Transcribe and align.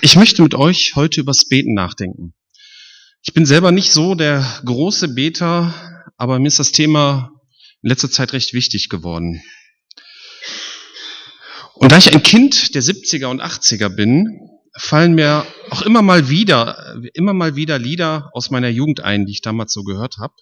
Ich 0.00 0.16
möchte 0.16 0.42
mit 0.42 0.54
euch 0.54 0.92
heute 0.94 1.20
übers 1.20 1.48
Beten 1.48 1.74
nachdenken. 1.74 2.34
Ich 3.22 3.32
bin 3.32 3.46
selber 3.46 3.72
nicht 3.72 3.90
so 3.90 4.14
der 4.14 4.46
große 4.64 5.08
Beter, 5.08 5.74
aber 6.16 6.38
mir 6.38 6.48
ist 6.48 6.58
das 6.58 6.72
Thema 6.72 7.32
in 7.82 7.88
letzter 7.88 8.10
Zeit 8.10 8.32
recht 8.32 8.52
wichtig 8.52 8.90
geworden. 8.90 9.42
Und 11.74 11.90
da 11.90 11.98
ich 11.98 12.12
ein 12.12 12.22
Kind 12.22 12.74
der 12.74 12.82
70er 12.82 13.26
und 13.26 13.42
80er 13.42 13.88
bin, 13.88 14.38
fallen 14.76 15.14
mir 15.14 15.46
auch 15.70 15.82
immer 15.82 16.02
mal 16.02 16.28
wieder, 16.28 17.00
immer 17.14 17.32
mal 17.32 17.56
wieder 17.56 17.78
Lieder 17.78 18.30
aus 18.34 18.50
meiner 18.50 18.68
Jugend 18.68 19.00
ein, 19.00 19.26
die 19.26 19.32
ich 19.32 19.40
damals 19.40 19.72
so 19.72 19.82
gehört 19.82 20.18
habe. 20.18 20.34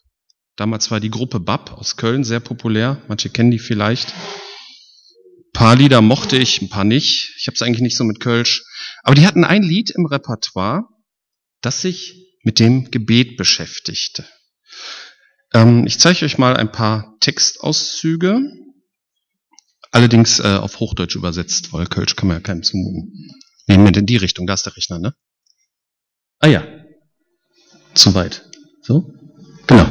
Damals 0.56 0.90
war 0.90 1.00
die 1.00 1.10
Gruppe 1.10 1.40
BAP 1.40 1.72
aus 1.72 1.96
Köln 1.96 2.24
sehr 2.24 2.40
populär. 2.40 3.00
Manche 3.08 3.30
kennen 3.30 3.50
die 3.50 3.58
vielleicht. 3.58 4.08
Ein 4.10 5.52
paar 5.52 5.76
Lieder 5.76 6.02
mochte 6.02 6.36
ich, 6.36 6.60
ein 6.60 6.68
paar 6.68 6.84
nicht. 6.84 7.34
Ich 7.38 7.46
habe 7.46 7.54
es 7.54 7.62
eigentlich 7.62 7.82
nicht 7.82 7.96
so 7.96 8.04
mit 8.04 8.20
Kölsch. 8.20 8.62
Aber 9.06 9.14
die 9.14 9.24
hatten 9.24 9.44
ein 9.44 9.62
Lied 9.62 9.90
im 9.90 10.04
Repertoire, 10.04 10.82
das 11.60 11.80
sich 11.80 12.26
mit 12.42 12.58
dem 12.58 12.90
Gebet 12.90 13.36
beschäftigte. 13.36 14.26
Ähm, 15.54 15.86
ich 15.86 16.00
zeige 16.00 16.24
euch 16.24 16.38
mal 16.38 16.56
ein 16.56 16.72
paar 16.72 17.16
Textauszüge, 17.20 18.40
allerdings 19.92 20.40
äh, 20.40 20.56
auf 20.56 20.80
Hochdeutsch 20.80 21.14
übersetzt, 21.14 21.72
weil 21.72 21.86
Kölsch 21.86 22.16
kann 22.16 22.26
man 22.26 22.38
ja 22.38 22.40
keinem 22.40 22.64
zumuten. 22.64 23.30
Nehmen 23.68 23.84
wir 23.84 23.96
in 23.96 24.06
die 24.06 24.16
Richtung, 24.16 24.44
da 24.48 24.54
ist 24.54 24.66
der 24.66 24.76
Rechner, 24.76 24.98
ne? 24.98 25.14
Ah 26.40 26.48
ja, 26.48 26.66
zu 27.94 28.12
weit. 28.16 28.50
So, 28.82 29.14
genau. 29.68 29.88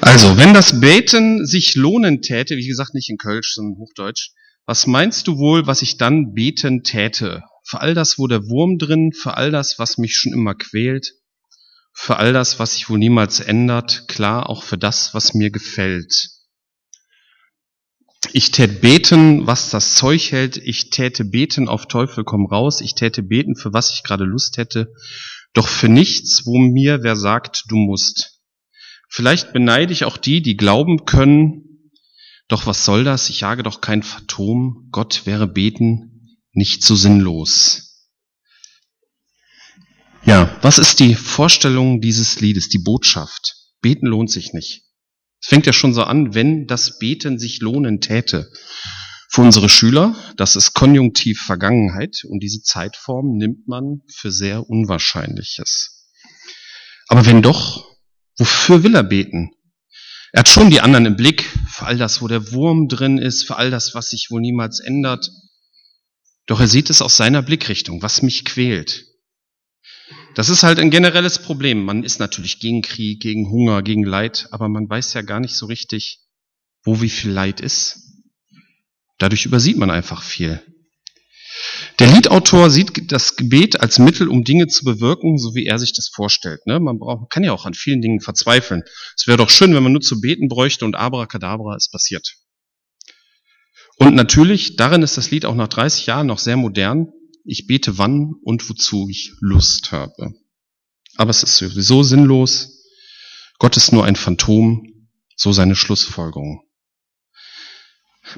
Also, 0.00 0.36
wenn 0.38 0.54
das 0.54 0.80
Beten 0.80 1.46
sich 1.46 1.76
lohnen 1.76 2.20
täte, 2.20 2.56
wie 2.56 2.66
gesagt, 2.66 2.94
nicht 2.94 3.10
in 3.10 3.16
Kölsch, 3.16 3.54
sondern 3.54 3.78
Hochdeutsch, 3.78 4.32
was 4.64 4.88
meinst 4.88 5.28
du 5.28 5.38
wohl, 5.38 5.68
was 5.68 5.82
ich 5.82 5.98
dann 5.98 6.34
beten 6.34 6.82
täte? 6.82 7.44
Für 7.66 7.80
all 7.80 7.94
das, 7.94 8.16
wo 8.16 8.28
der 8.28 8.48
Wurm 8.48 8.78
drin, 8.78 9.12
für 9.12 9.36
all 9.36 9.50
das, 9.50 9.80
was 9.80 9.98
mich 9.98 10.14
schon 10.14 10.32
immer 10.32 10.54
quält, 10.54 11.14
für 11.92 12.18
all 12.18 12.32
das, 12.32 12.60
was 12.60 12.74
sich 12.74 12.88
wohl 12.88 12.98
niemals 12.98 13.40
ändert, 13.40 14.06
klar 14.06 14.48
auch 14.48 14.62
für 14.62 14.78
das, 14.78 15.14
was 15.14 15.34
mir 15.34 15.50
gefällt. 15.50 16.28
Ich 18.32 18.52
tät 18.52 18.80
beten, 18.80 19.48
was 19.48 19.70
das 19.70 19.96
Zeug 19.96 20.30
hält, 20.30 20.56
ich 20.58 20.90
täte 20.90 21.24
beten, 21.24 21.68
auf 21.68 21.88
Teufel 21.88 22.22
komm 22.22 22.46
raus, 22.46 22.80
ich 22.80 22.94
täte 22.94 23.24
beten, 23.24 23.56
für 23.56 23.72
was 23.72 23.90
ich 23.92 24.04
gerade 24.04 24.24
Lust 24.24 24.58
hätte, 24.58 24.92
doch 25.52 25.66
für 25.66 25.88
nichts, 25.88 26.46
wo 26.46 26.58
mir 26.58 27.02
wer 27.02 27.16
sagt, 27.16 27.64
du 27.68 27.76
musst. 27.76 28.42
Vielleicht 29.08 29.52
beneide 29.52 29.92
ich 29.92 30.04
auch 30.04 30.18
die, 30.18 30.40
die 30.40 30.56
glauben 30.56 31.04
können, 31.04 31.90
doch 32.46 32.66
was 32.66 32.84
soll 32.84 33.02
das, 33.02 33.28
ich 33.28 33.40
jage 33.40 33.64
doch 33.64 33.80
kein 33.80 34.04
Phantom, 34.04 34.88
Gott 34.92 35.26
wäre 35.26 35.48
beten, 35.48 36.15
nicht 36.56 36.82
so 36.82 36.96
sinnlos. 36.96 38.08
Ja, 40.24 40.56
was 40.62 40.78
ist 40.78 40.98
die 40.98 41.14
Vorstellung 41.14 42.00
dieses 42.00 42.40
Liedes, 42.40 42.68
die 42.68 42.80
Botschaft? 42.80 43.54
Beten 43.80 44.06
lohnt 44.06 44.30
sich 44.30 44.52
nicht. 44.52 44.82
Es 45.40 45.48
fängt 45.48 45.66
ja 45.66 45.72
schon 45.72 45.94
so 45.94 46.02
an, 46.02 46.34
wenn 46.34 46.66
das 46.66 46.98
Beten 46.98 47.38
sich 47.38 47.60
lohnen 47.60 48.00
täte. 48.00 48.50
Für 49.30 49.42
unsere 49.42 49.68
Schüler, 49.68 50.16
das 50.36 50.56
ist 50.56 50.72
Konjunktiv 50.72 51.40
Vergangenheit 51.40 52.22
und 52.24 52.40
diese 52.40 52.62
Zeitform 52.62 53.36
nimmt 53.36 53.68
man 53.68 54.00
für 54.12 54.32
sehr 54.32 54.68
Unwahrscheinliches. 54.68 56.10
Aber 57.08 57.26
wenn 57.26 57.42
doch, 57.42 57.86
wofür 58.38 58.82
will 58.82 58.94
er 58.94 59.04
beten? 59.04 59.50
Er 60.32 60.40
hat 60.40 60.48
schon 60.48 60.70
die 60.70 60.80
anderen 60.80 61.06
im 61.06 61.16
Blick, 61.16 61.48
für 61.68 61.86
all 61.86 61.98
das, 61.98 62.20
wo 62.20 62.28
der 62.28 62.52
Wurm 62.52 62.88
drin 62.88 63.18
ist, 63.18 63.44
für 63.44 63.56
all 63.56 63.70
das, 63.70 63.94
was 63.94 64.10
sich 64.10 64.28
wohl 64.30 64.40
niemals 64.40 64.80
ändert. 64.80 65.30
Doch 66.46 66.60
er 66.60 66.68
sieht 66.68 66.90
es 66.90 67.02
aus 67.02 67.16
seiner 67.16 67.42
Blickrichtung, 67.42 68.02
was 68.02 68.22
mich 68.22 68.44
quält. 68.44 69.04
Das 70.34 70.48
ist 70.48 70.62
halt 70.62 70.78
ein 70.78 70.90
generelles 70.90 71.40
Problem. 71.40 71.84
Man 71.84 72.04
ist 72.04 72.20
natürlich 72.20 72.60
gegen 72.60 72.82
Krieg, 72.82 73.20
gegen 73.20 73.50
Hunger, 73.50 73.82
gegen 73.82 74.04
Leid, 74.04 74.48
aber 74.50 74.68
man 74.68 74.88
weiß 74.88 75.14
ja 75.14 75.22
gar 75.22 75.40
nicht 75.40 75.56
so 75.56 75.66
richtig, 75.66 76.20
wo 76.84 77.00
wie 77.00 77.08
viel 77.08 77.30
Leid 77.30 77.60
ist. 77.60 78.02
Dadurch 79.18 79.46
übersieht 79.46 79.78
man 79.78 79.90
einfach 79.90 80.22
viel. 80.22 80.62
Der 81.98 82.08
Liedautor 82.08 82.70
sieht 82.70 83.10
das 83.10 83.36
Gebet 83.36 83.80
als 83.80 83.98
Mittel, 83.98 84.28
um 84.28 84.44
Dinge 84.44 84.66
zu 84.66 84.84
bewirken, 84.84 85.38
so 85.38 85.54
wie 85.54 85.64
er 85.64 85.78
sich 85.78 85.94
das 85.94 86.08
vorstellt. 86.08 86.66
Ne? 86.66 86.78
Man 86.80 86.98
braucht, 86.98 87.30
kann 87.30 87.42
ja 87.42 87.52
auch 87.52 87.64
an 87.64 87.72
vielen 87.72 88.02
Dingen 88.02 88.20
verzweifeln. 88.20 88.82
Es 89.16 89.26
wäre 89.26 89.38
doch 89.38 89.48
schön, 89.48 89.74
wenn 89.74 89.82
man 89.82 89.92
nur 89.92 90.02
zu 90.02 90.20
beten 90.20 90.48
bräuchte 90.48 90.84
und 90.84 90.96
Abracadabra 90.96 91.76
ist 91.76 91.90
passiert. 91.90 92.36
Und 93.98 94.14
natürlich, 94.14 94.76
darin 94.76 95.02
ist 95.02 95.16
das 95.16 95.30
Lied 95.30 95.44
auch 95.44 95.54
nach 95.54 95.68
30 95.68 96.06
Jahren 96.06 96.26
noch 96.26 96.38
sehr 96.38 96.56
modern. 96.56 97.08
Ich 97.44 97.66
bete 97.66 97.98
wann 97.98 98.34
und 98.42 98.68
wozu 98.68 99.08
ich 99.08 99.32
Lust 99.40 99.92
habe. 99.92 100.34
Aber 101.16 101.30
es 101.30 101.42
ist 101.42 101.56
sowieso 101.56 102.02
sinnlos. 102.02 102.84
Gott 103.58 103.76
ist 103.76 103.92
nur 103.92 104.04
ein 104.04 104.16
Phantom, 104.16 104.86
so 105.34 105.52
seine 105.52 105.76
Schlussfolgerung. 105.76 106.62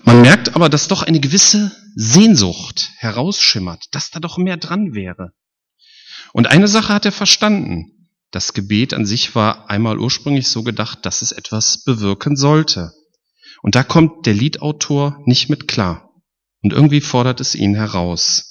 Man 0.04 0.20
merkt 0.20 0.54
aber, 0.54 0.68
dass 0.68 0.88
doch 0.88 1.02
eine 1.02 1.18
gewisse 1.18 1.72
Sehnsucht 1.96 2.90
herausschimmert, 2.98 3.86
dass 3.92 4.10
da 4.10 4.20
doch 4.20 4.36
mehr 4.36 4.58
dran 4.58 4.94
wäre. 4.94 5.32
Und 6.32 6.46
eine 6.46 6.68
Sache 6.68 6.92
hat 6.92 7.06
er 7.06 7.12
verstanden. 7.12 8.10
Das 8.30 8.52
Gebet 8.52 8.92
an 8.92 9.06
sich 9.06 9.34
war 9.34 9.70
einmal 9.70 9.98
ursprünglich 9.98 10.48
so 10.48 10.62
gedacht, 10.62 11.06
dass 11.06 11.22
es 11.22 11.32
etwas 11.32 11.82
bewirken 11.84 12.36
sollte. 12.36 12.92
Und 13.62 13.74
da 13.74 13.82
kommt 13.82 14.26
der 14.26 14.34
Liedautor 14.34 15.22
nicht 15.24 15.48
mit 15.48 15.68
klar. 15.68 16.10
Und 16.62 16.72
irgendwie 16.72 17.00
fordert 17.00 17.40
es 17.40 17.54
ihn 17.54 17.74
heraus. 17.74 18.48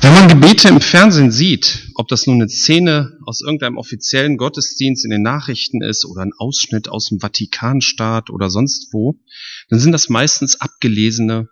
Wenn 0.00 0.14
man 0.14 0.28
Gebete 0.28 0.68
im 0.68 0.80
Fernsehen 0.80 1.30
sieht, 1.30 1.88
ob 1.94 2.08
das 2.08 2.26
nun 2.26 2.40
eine 2.40 2.48
Szene 2.48 3.18
aus 3.24 3.40
irgendeinem 3.40 3.78
offiziellen 3.78 4.36
Gottesdienst 4.36 5.04
in 5.04 5.12
den 5.12 5.22
Nachrichten 5.22 5.80
ist 5.80 6.04
oder 6.04 6.22
ein 6.22 6.32
Ausschnitt 6.36 6.88
aus 6.88 7.08
dem 7.08 7.20
Vatikanstaat 7.20 8.28
oder 8.28 8.50
sonst 8.50 8.92
wo, 8.92 9.20
dann 9.68 9.78
sind 9.78 9.92
das 9.92 10.08
meistens 10.08 10.60
abgelesene 10.60 11.48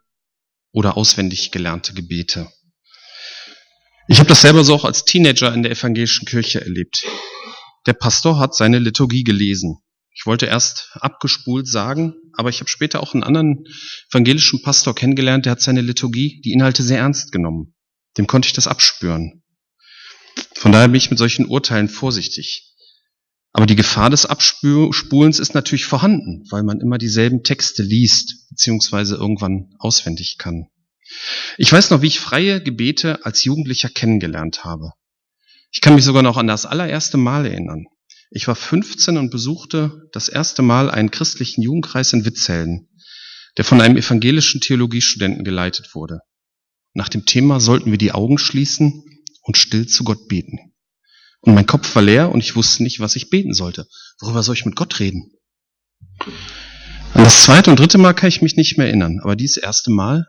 oder 0.72 0.96
auswendig 0.96 1.52
gelernte 1.52 1.94
Gebete. 1.94 2.48
Ich 4.08 4.18
habe 4.18 4.28
das 4.28 4.42
selber 4.42 4.64
so 4.64 4.74
auch 4.74 4.84
als 4.84 5.04
Teenager 5.04 5.54
in 5.54 5.62
der 5.62 5.70
evangelischen 5.70 6.26
Kirche 6.26 6.60
erlebt. 6.60 7.04
Der 7.86 7.94
Pastor 7.94 8.38
hat 8.38 8.54
seine 8.54 8.78
Liturgie 8.78 9.24
gelesen. 9.24 9.78
Ich 10.12 10.26
wollte 10.26 10.46
erst 10.46 10.90
abgespult 10.94 11.66
sagen, 11.66 12.14
aber 12.34 12.50
ich 12.50 12.60
habe 12.60 12.68
später 12.68 13.02
auch 13.02 13.14
einen 13.14 13.22
anderen 13.22 13.64
evangelischen 14.10 14.62
Pastor 14.62 14.94
kennengelernt, 14.94 15.46
der 15.46 15.52
hat 15.52 15.62
seine 15.62 15.80
Liturgie, 15.80 16.40
die 16.44 16.52
Inhalte 16.52 16.82
sehr 16.82 16.98
ernst 16.98 17.32
genommen. 17.32 17.74
Dem 18.18 18.26
konnte 18.26 18.46
ich 18.46 18.52
das 18.52 18.66
abspüren. 18.66 19.42
Von 20.54 20.72
daher 20.72 20.88
bin 20.88 20.96
ich 20.96 21.10
mit 21.10 21.18
solchen 21.18 21.46
Urteilen 21.46 21.88
vorsichtig. 21.88 22.74
Aber 23.52 23.66
die 23.66 23.76
Gefahr 23.76 24.10
des 24.10 24.26
Abspulens 24.26 25.38
ist 25.38 25.54
natürlich 25.54 25.86
vorhanden, 25.86 26.44
weil 26.50 26.62
man 26.62 26.80
immer 26.80 26.98
dieselben 26.98 27.42
Texte 27.42 27.82
liest, 27.82 28.48
beziehungsweise 28.50 29.16
irgendwann 29.16 29.70
auswendig 29.78 30.36
kann. 30.38 30.66
Ich 31.56 31.72
weiß 31.72 31.90
noch, 31.90 32.02
wie 32.02 32.06
ich 32.06 32.20
freie 32.20 32.62
Gebete 32.62 33.24
als 33.24 33.42
Jugendlicher 33.44 33.88
kennengelernt 33.88 34.64
habe. 34.64 34.92
Ich 35.72 35.80
kann 35.80 35.94
mich 35.94 36.04
sogar 36.04 36.22
noch 36.22 36.36
an 36.36 36.46
das 36.46 36.66
allererste 36.66 37.16
Mal 37.16 37.46
erinnern. 37.46 37.86
Ich 38.30 38.46
war 38.48 38.56
15 38.56 39.16
und 39.16 39.30
besuchte 39.30 40.08
das 40.12 40.28
erste 40.28 40.62
Mal 40.62 40.90
einen 40.90 41.10
christlichen 41.10 41.62
Jugendkreis 41.62 42.12
in 42.12 42.24
Witzhelden, 42.24 42.88
der 43.56 43.64
von 43.64 43.80
einem 43.80 43.96
evangelischen 43.96 44.60
Theologiestudenten 44.60 45.44
geleitet 45.44 45.94
wurde. 45.94 46.20
Nach 46.92 47.08
dem 47.08 47.24
Thema 47.24 47.60
sollten 47.60 47.90
wir 47.90 47.98
die 47.98 48.12
Augen 48.12 48.38
schließen 48.38 49.04
und 49.42 49.58
still 49.58 49.86
zu 49.86 50.04
Gott 50.04 50.28
beten. 50.28 50.58
Und 51.40 51.54
mein 51.54 51.66
Kopf 51.66 51.94
war 51.94 52.02
leer 52.02 52.30
und 52.30 52.40
ich 52.40 52.56
wusste 52.56 52.82
nicht, 52.82 53.00
was 53.00 53.16
ich 53.16 53.30
beten 53.30 53.54
sollte. 53.54 53.86
Worüber 54.20 54.42
soll 54.42 54.56
ich 54.56 54.66
mit 54.66 54.76
Gott 54.76 55.00
reden? 55.00 55.32
An 57.14 57.24
das 57.24 57.44
zweite 57.44 57.70
und 57.70 57.78
dritte 57.78 57.98
Mal 57.98 58.12
kann 58.12 58.28
ich 58.28 58.42
mich 58.42 58.56
nicht 58.56 58.76
mehr 58.76 58.86
erinnern, 58.86 59.20
aber 59.22 59.36
dieses 59.36 59.56
erste 59.56 59.90
Mal, 59.90 60.26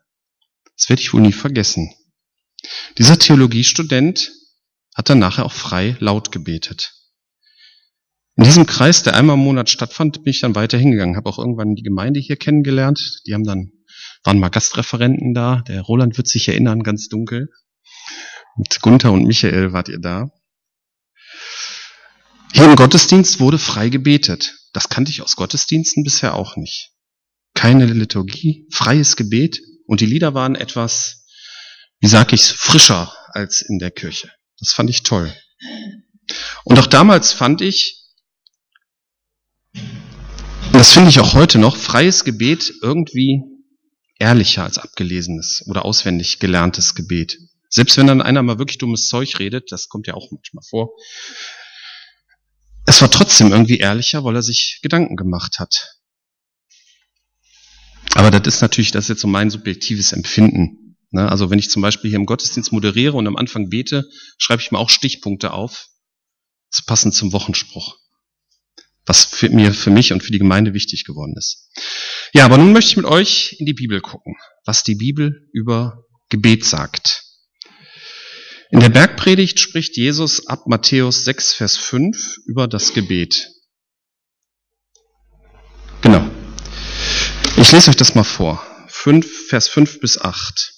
das 0.78 0.90
werde 0.90 1.02
ich 1.02 1.14
wohl 1.14 1.22
nie 1.22 1.34
vergessen. 1.34 1.94
Dieser 2.98 3.20
Theologiestudent 3.20 4.32
hat 4.96 5.10
er 5.10 5.16
nachher 5.16 5.46
auch 5.46 5.54
frei 5.54 5.96
laut 6.00 6.32
gebetet. 6.32 6.94
In 8.38 8.46
diesem 8.46 8.66
Kreis, 8.66 9.04
der 9.04 9.16
einmal 9.16 9.36
im 9.36 9.44
Monat 9.44 9.70
stattfand, 9.70 10.24
bin 10.24 10.32
ich 10.32 10.42
dann 10.42 10.56
weiter 10.56 10.78
hingegangen, 10.78 11.18
habe 11.18 11.30
auch 11.30 11.38
irgendwann 11.38 11.76
die 11.76 11.84
Gemeinde 11.84 12.20
hier 12.20 12.38
kennengelernt. 12.38 13.22
Die 13.28 13.34
haben 13.34 13.44
dann, 13.44 13.72
waren 14.24 14.40
mal 14.40 14.50
Gastreferenten 14.50 15.34
da. 15.34 15.64
Der 15.68 15.82
Roland 15.82 16.18
wird 16.18 16.28
sich 16.28 16.48
erinnern, 16.48 16.84
ganz 16.84 17.08
dunkel. 17.08 17.50
Mit 18.58 18.82
Gunther 18.82 19.12
und 19.12 19.26
Michael 19.26 19.74
wart 19.74 19.90
ihr 19.90 20.00
da. 20.00 20.32
Hier 22.54 22.66
im 22.66 22.76
Gottesdienst 22.76 23.40
wurde 23.40 23.58
frei 23.58 23.90
gebetet. 23.90 24.58
Das 24.74 24.90
kannte 24.90 25.12
ich 25.12 25.22
aus 25.22 25.36
Gottesdiensten 25.36 26.04
bisher 26.04 26.36
auch 26.36 26.56
nicht. 26.56 26.92
Keine 27.54 27.86
Liturgie, 27.86 28.68
freies 28.72 29.16
Gebet 29.16 29.62
und 29.88 30.02
die 30.02 30.06
Lieder 30.06 30.34
waren 30.34 30.56
etwas, 30.56 31.26
wie 32.00 32.08
sag 32.08 32.34
ich's, 32.34 32.50
frischer 32.50 33.14
als 33.34 33.62
in 33.62 33.80
der 33.80 33.92
Kirche. 33.92 34.32
Das 34.62 34.72
fand 34.72 34.90
ich 34.90 35.04
toll. 35.04 35.36
Und 36.64 36.80
auch 36.80 36.88
damals 36.88 37.34
fand 37.34 37.62
ich, 37.62 38.06
das 40.72 40.94
finde 40.94 41.10
ich 41.10 41.20
auch 41.20 41.34
heute 41.34 41.60
noch, 41.60 41.76
freies 41.76 42.24
Gebet 42.24 42.74
irgendwie 42.82 43.42
ehrlicher 44.20 44.64
als 44.64 44.78
abgelesenes 44.78 45.64
oder 45.68 45.84
auswendig 45.84 46.40
gelerntes 46.40 46.96
Gebet. 46.96 47.38
Selbst 47.70 47.98
wenn 47.98 48.08
dann 48.08 48.22
einer 48.22 48.44
mal 48.44 48.60
wirklich 48.60 48.78
dummes 48.78 49.08
Zeug 49.08 49.40
redet, 49.40 49.72
das 49.72 49.90
kommt 49.90 50.08
ja 50.08 50.14
auch 50.14 50.30
manchmal 50.32 50.64
vor, 50.64 50.92
es 52.86 53.02
war 53.02 53.10
trotzdem 53.10 53.52
irgendwie 53.52 53.78
ehrlicher, 53.78 54.24
weil 54.24 54.36
er 54.36 54.44
sich 54.44 54.80
Gedanken 54.82 55.16
gemacht 55.16 55.60
hat. 55.60 55.98
Aber 58.14 58.30
das 58.30 58.56
ist 58.56 58.62
natürlich, 58.62 58.92
das 58.92 59.06
ist 59.06 59.10
jetzt 59.10 59.22
so 59.22 59.28
mein 59.28 59.50
subjektives 59.50 60.12
Empfinden. 60.12 60.81
Ne? 61.12 61.30
Also 61.30 61.50
wenn 61.50 61.60
ich 61.60 61.70
zum 61.70 61.82
Beispiel 61.82 62.10
hier 62.10 62.20
im 62.20 62.26
Gottesdienst 62.26 62.72
moderiere 62.72 63.16
und 63.16 63.28
am 63.28 63.36
Anfang 63.36 63.70
bete, 63.70 64.10
schreibe 64.38 64.62
ich 64.62 64.72
mir 64.72 64.80
auch 64.80 64.90
Stichpunkte 64.90 65.52
auf, 65.52 65.88
passend 66.88 67.14
zum 67.14 67.34
Wochenspruch. 67.34 67.98
Was 69.06 69.26
für 69.26 69.50
mir, 69.50 69.74
für 69.74 69.90
mich 69.90 70.14
und 70.14 70.24
für 70.24 70.32
die 70.32 70.40
Gemeinde 70.40 70.74
wichtig 70.74 71.04
geworden 71.06 71.36
ist. 71.38 71.70
Ja, 72.34 72.46
aber 72.46 72.58
nun 72.58 72.72
möchte 72.72 72.92
ich 72.92 72.98
mit 72.98 73.06
euch 73.06 73.56
in 73.60 73.66
die 73.66 73.74
Bibel 73.74 74.00
gucken, 74.00 74.36
was 74.66 74.84
die 74.84 74.96
Bibel 74.96 75.50
über 75.54 76.06
Gebet 76.30 76.64
sagt. 76.64 77.24
In 78.70 78.80
der 78.80 78.90
Bergpredigt 78.90 79.60
spricht 79.60 79.98
Jesus 79.98 80.48
ab 80.48 80.66
Matthäus 80.66 81.26
6, 81.26 81.54
Vers 81.54 81.76
5 81.76 82.38
über 82.46 82.70
das 82.70 82.94
Gebet. 82.94 83.50
Genau. 86.02 86.30
Ich 87.58 87.72
lese 87.74 87.90
euch 87.90 87.98
das 87.98 88.16
mal 88.16 88.24
vor. 88.24 88.66
5, 88.88 89.48
Vers 89.50 89.68
5 89.68 90.00
bis 90.00 90.18
8. 90.22 90.74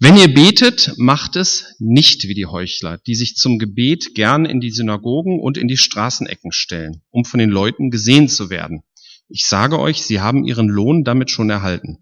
Wenn 0.00 0.16
ihr 0.16 0.32
betet, 0.32 0.94
macht 0.96 1.34
es 1.34 1.74
nicht 1.80 2.28
wie 2.28 2.34
die 2.34 2.46
Heuchler, 2.46 2.98
die 2.98 3.16
sich 3.16 3.34
zum 3.34 3.58
Gebet 3.58 4.14
gern 4.14 4.44
in 4.44 4.60
die 4.60 4.70
Synagogen 4.70 5.40
und 5.40 5.58
in 5.58 5.66
die 5.66 5.76
Straßenecken 5.76 6.52
stellen, 6.52 7.02
um 7.10 7.24
von 7.24 7.40
den 7.40 7.50
Leuten 7.50 7.90
gesehen 7.90 8.28
zu 8.28 8.48
werden. 8.48 8.84
Ich 9.28 9.46
sage 9.46 9.80
euch, 9.80 10.02
sie 10.02 10.20
haben 10.20 10.44
ihren 10.44 10.68
Lohn 10.68 11.02
damit 11.02 11.32
schon 11.32 11.50
erhalten. 11.50 11.98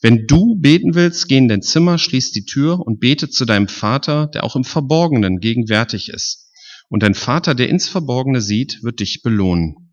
Wenn 0.00 0.26
du 0.26 0.56
beten 0.56 0.94
willst, 0.94 1.28
geh 1.28 1.36
in 1.36 1.48
dein 1.48 1.60
Zimmer, 1.60 1.98
schließ 1.98 2.32
die 2.32 2.46
Tür 2.46 2.80
und 2.80 3.00
bete 3.00 3.28
zu 3.28 3.44
deinem 3.44 3.68
Vater, 3.68 4.28
der 4.28 4.42
auch 4.42 4.56
im 4.56 4.64
Verborgenen 4.64 5.38
gegenwärtig 5.38 6.08
ist. 6.08 6.50
Und 6.88 7.02
dein 7.02 7.14
Vater, 7.14 7.54
der 7.54 7.68
ins 7.68 7.86
Verborgene 7.86 8.40
sieht, 8.40 8.78
wird 8.82 9.00
dich 9.00 9.20
belohnen. 9.22 9.92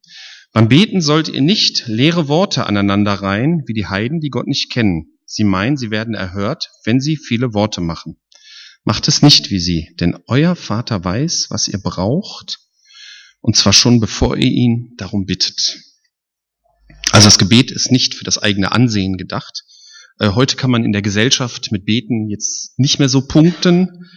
Beim 0.54 0.70
Beten 0.70 1.02
sollt 1.02 1.28
ihr 1.28 1.42
nicht 1.42 1.88
leere 1.88 2.30
Worte 2.30 2.68
aneinander 2.68 3.16
reihen, 3.16 3.64
wie 3.66 3.74
die 3.74 3.88
Heiden, 3.88 4.22
die 4.22 4.30
Gott 4.30 4.48
nicht 4.48 4.72
kennen. 4.72 5.13
Sie 5.36 5.44
meinen, 5.44 5.78
sie 5.78 5.90
werden 5.90 6.14
erhört, 6.14 6.70
wenn 6.86 7.02
sie 7.02 7.18
viele 7.18 7.56
Worte 7.56 7.82
machen. 7.82 8.18
Macht 8.84 9.08
es 9.08 9.24
nicht 9.24 9.50
wie 9.50 9.60
sie, 9.60 9.90
denn 10.00 10.16
euer 10.28 10.56
Vater 10.56 11.04
weiß, 11.04 11.48
was 11.50 11.68
ihr 11.68 11.80
braucht, 11.80 12.60
und 13.42 13.58
zwar 13.58 13.74
schon 13.74 14.00
bevor 14.00 14.38
ihr 14.38 14.52
ihn 14.52 14.94
darum 14.98 15.26
bittet. 15.26 15.80
Also 17.12 17.26
das 17.26 17.40
Gebet 17.40 17.72
ist 17.72 17.92
nicht 17.92 18.14
für 18.14 18.24
das 18.24 18.38
eigene 18.38 18.74
Ansehen 18.74 19.18
gedacht. 19.18 19.64
Äh, 20.20 20.30
heute 20.30 20.56
kann 20.56 20.70
man 20.70 20.86
in 20.86 20.92
der 20.92 21.02
Gesellschaft 21.02 21.72
mit 21.72 21.84
Beten 21.84 22.30
jetzt 22.30 22.78
nicht 22.78 23.00
mehr 23.00 23.10
so 23.10 23.26
punkten, 23.26 24.08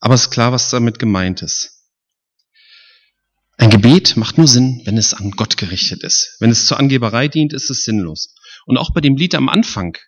aber 0.00 0.14
es 0.14 0.22
ist 0.22 0.30
klar, 0.30 0.52
was 0.52 0.70
damit 0.70 0.98
gemeint 0.98 1.42
ist. 1.42 1.82
Ein 3.58 3.68
Gebet 3.68 4.16
macht 4.16 4.38
nur 4.38 4.48
Sinn, 4.48 4.80
wenn 4.86 4.96
es 4.96 5.12
an 5.12 5.32
Gott 5.32 5.58
gerichtet 5.58 6.02
ist. 6.02 6.36
Wenn 6.40 6.48
es 6.48 6.64
zur 6.64 6.78
Angeberei 6.78 7.28
dient, 7.28 7.52
ist 7.52 7.68
es 7.68 7.84
sinnlos. 7.84 8.34
Und 8.64 8.78
auch 8.78 8.94
bei 8.94 9.02
dem 9.02 9.16
Lied 9.16 9.34
am 9.34 9.50
Anfang, 9.50 9.98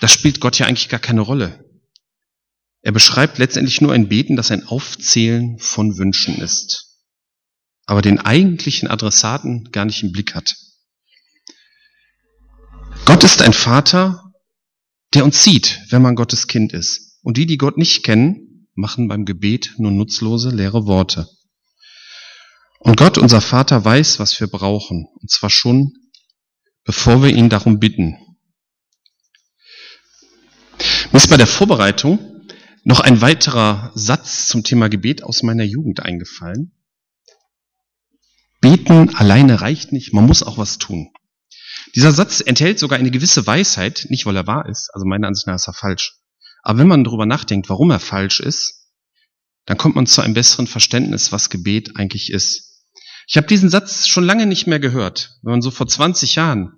da 0.00 0.08
spielt 0.08 0.40
Gott 0.40 0.58
ja 0.58 0.66
eigentlich 0.66 0.88
gar 0.88 1.00
keine 1.00 1.20
Rolle. 1.20 1.64
Er 2.80 2.92
beschreibt 2.92 3.38
letztendlich 3.38 3.80
nur 3.80 3.92
ein 3.92 4.08
Beten, 4.08 4.36
das 4.36 4.50
ein 4.50 4.66
Aufzählen 4.66 5.58
von 5.58 5.98
Wünschen 5.98 6.40
ist, 6.40 6.96
aber 7.86 8.02
den 8.02 8.20
eigentlichen 8.20 8.88
Adressaten 8.88 9.70
gar 9.72 9.84
nicht 9.84 10.02
im 10.02 10.12
Blick 10.12 10.34
hat. 10.34 10.54
Gott 13.04 13.24
ist 13.24 13.42
ein 13.42 13.52
Vater, 13.52 14.32
der 15.14 15.24
uns 15.24 15.42
sieht, 15.42 15.80
wenn 15.90 16.02
man 16.02 16.14
Gottes 16.14 16.46
Kind 16.46 16.72
ist. 16.72 17.18
Und 17.22 17.36
die, 17.36 17.46
die 17.46 17.58
Gott 17.58 17.78
nicht 17.78 18.04
kennen, 18.04 18.68
machen 18.74 19.08
beim 19.08 19.24
Gebet 19.24 19.74
nur 19.78 19.90
nutzlose, 19.90 20.50
leere 20.50 20.86
Worte. 20.86 21.28
Und 22.78 22.96
Gott, 22.96 23.18
unser 23.18 23.40
Vater, 23.40 23.84
weiß, 23.84 24.18
was 24.18 24.38
wir 24.40 24.46
brauchen. 24.46 25.06
Und 25.20 25.30
zwar 25.30 25.50
schon, 25.50 25.92
bevor 26.84 27.22
wir 27.22 27.30
ihn 27.30 27.48
darum 27.48 27.80
bitten. 27.80 28.16
Mir 31.10 31.16
ist 31.16 31.30
bei 31.30 31.38
der 31.38 31.46
Vorbereitung 31.46 32.18
noch 32.84 33.00
ein 33.00 33.22
weiterer 33.22 33.92
Satz 33.94 34.46
zum 34.46 34.62
Thema 34.62 34.88
Gebet 34.88 35.24
aus 35.24 35.42
meiner 35.42 35.64
Jugend 35.64 36.00
eingefallen. 36.00 36.72
Beten 38.60 39.14
alleine 39.14 39.62
reicht 39.62 39.90
nicht, 39.90 40.12
man 40.12 40.26
muss 40.26 40.42
auch 40.42 40.58
was 40.58 40.76
tun. 40.76 41.10
Dieser 41.94 42.12
Satz 42.12 42.42
enthält 42.42 42.78
sogar 42.78 42.98
eine 42.98 43.10
gewisse 43.10 43.46
Weisheit, 43.46 44.06
nicht 44.10 44.26
weil 44.26 44.36
er 44.36 44.46
wahr 44.46 44.68
ist, 44.68 44.90
also 44.92 45.06
meiner 45.06 45.28
Ansicht 45.28 45.46
nach 45.46 45.54
ist 45.54 45.66
er 45.66 45.72
falsch. 45.72 46.18
Aber 46.62 46.78
wenn 46.78 46.88
man 46.88 47.04
darüber 47.04 47.24
nachdenkt, 47.24 47.70
warum 47.70 47.90
er 47.90 48.00
falsch 48.00 48.40
ist, 48.40 48.90
dann 49.64 49.78
kommt 49.78 49.96
man 49.96 50.06
zu 50.06 50.20
einem 50.20 50.34
besseren 50.34 50.66
Verständnis, 50.66 51.32
was 51.32 51.48
Gebet 51.48 51.96
eigentlich 51.96 52.30
ist. 52.30 52.84
Ich 53.26 53.38
habe 53.38 53.46
diesen 53.46 53.70
Satz 53.70 54.06
schon 54.06 54.24
lange 54.24 54.44
nicht 54.44 54.66
mehr 54.66 54.80
gehört. 54.80 55.38
Wenn 55.42 55.52
man 55.52 55.62
so 55.62 55.70
vor 55.70 55.86
20 55.86 56.34
Jahren, 56.34 56.77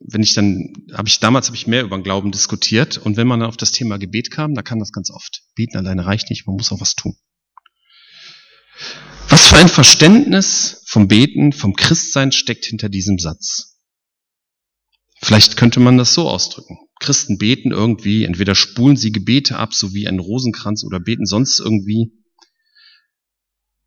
wenn 0.00 0.22
ich 0.22 0.34
dann, 0.34 0.72
habe 0.92 1.08
ich 1.08 1.18
damals 1.18 1.48
habe 1.48 1.56
ich 1.56 1.66
mehr 1.66 1.82
über 1.82 1.96
den 1.96 2.04
Glauben 2.04 2.30
diskutiert 2.30 2.98
und 2.98 3.16
wenn 3.16 3.26
man 3.26 3.40
dann 3.40 3.48
auf 3.48 3.56
das 3.56 3.72
Thema 3.72 3.98
Gebet 3.98 4.30
kam, 4.30 4.54
da 4.54 4.62
kam 4.62 4.78
das 4.78 4.92
ganz 4.92 5.10
oft. 5.10 5.42
Beten 5.54 5.76
alleine 5.76 6.06
reicht 6.06 6.30
nicht, 6.30 6.46
man 6.46 6.56
muss 6.56 6.72
auch 6.72 6.80
was 6.80 6.94
tun. 6.94 7.16
Was 9.28 9.48
für 9.48 9.56
ein 9.56 9.68
Verständnis 9.68 10.82
vom 10.86 11.08
Beten, 11.08 11.52
vom 11.52 11.74
Christsein 11.74 12.32
steckt 12.32 12.64
hinter 12.64 12.88
diesem 12.88 13.18
Satz. 13.18 13.76
Vielleicht 15.20 15.56
könnte 15.56 15.80
man 15.80 15.98
das 15.98 16.14
so 16.14 16.28
ausdrücken. 16.28 16.78
Christen 17.00 17.38
beten 17.38 17.72
irgendwie, 17.72 18.24
entweder 18.24 18.54
spulen 18.54 18.96
sie 18.96 19.12
Gebete 19.12 19.58
ab, 19.58 19.74
so 19.74 19.92
wie 19.92 20.06
ein 20.06 20.20
Rosenkranz, 20.20 20.84
oder 20.84 21.00
beten 21.00 21.26
sonst 21.26 21.58
irgendwie. 21.58 22.12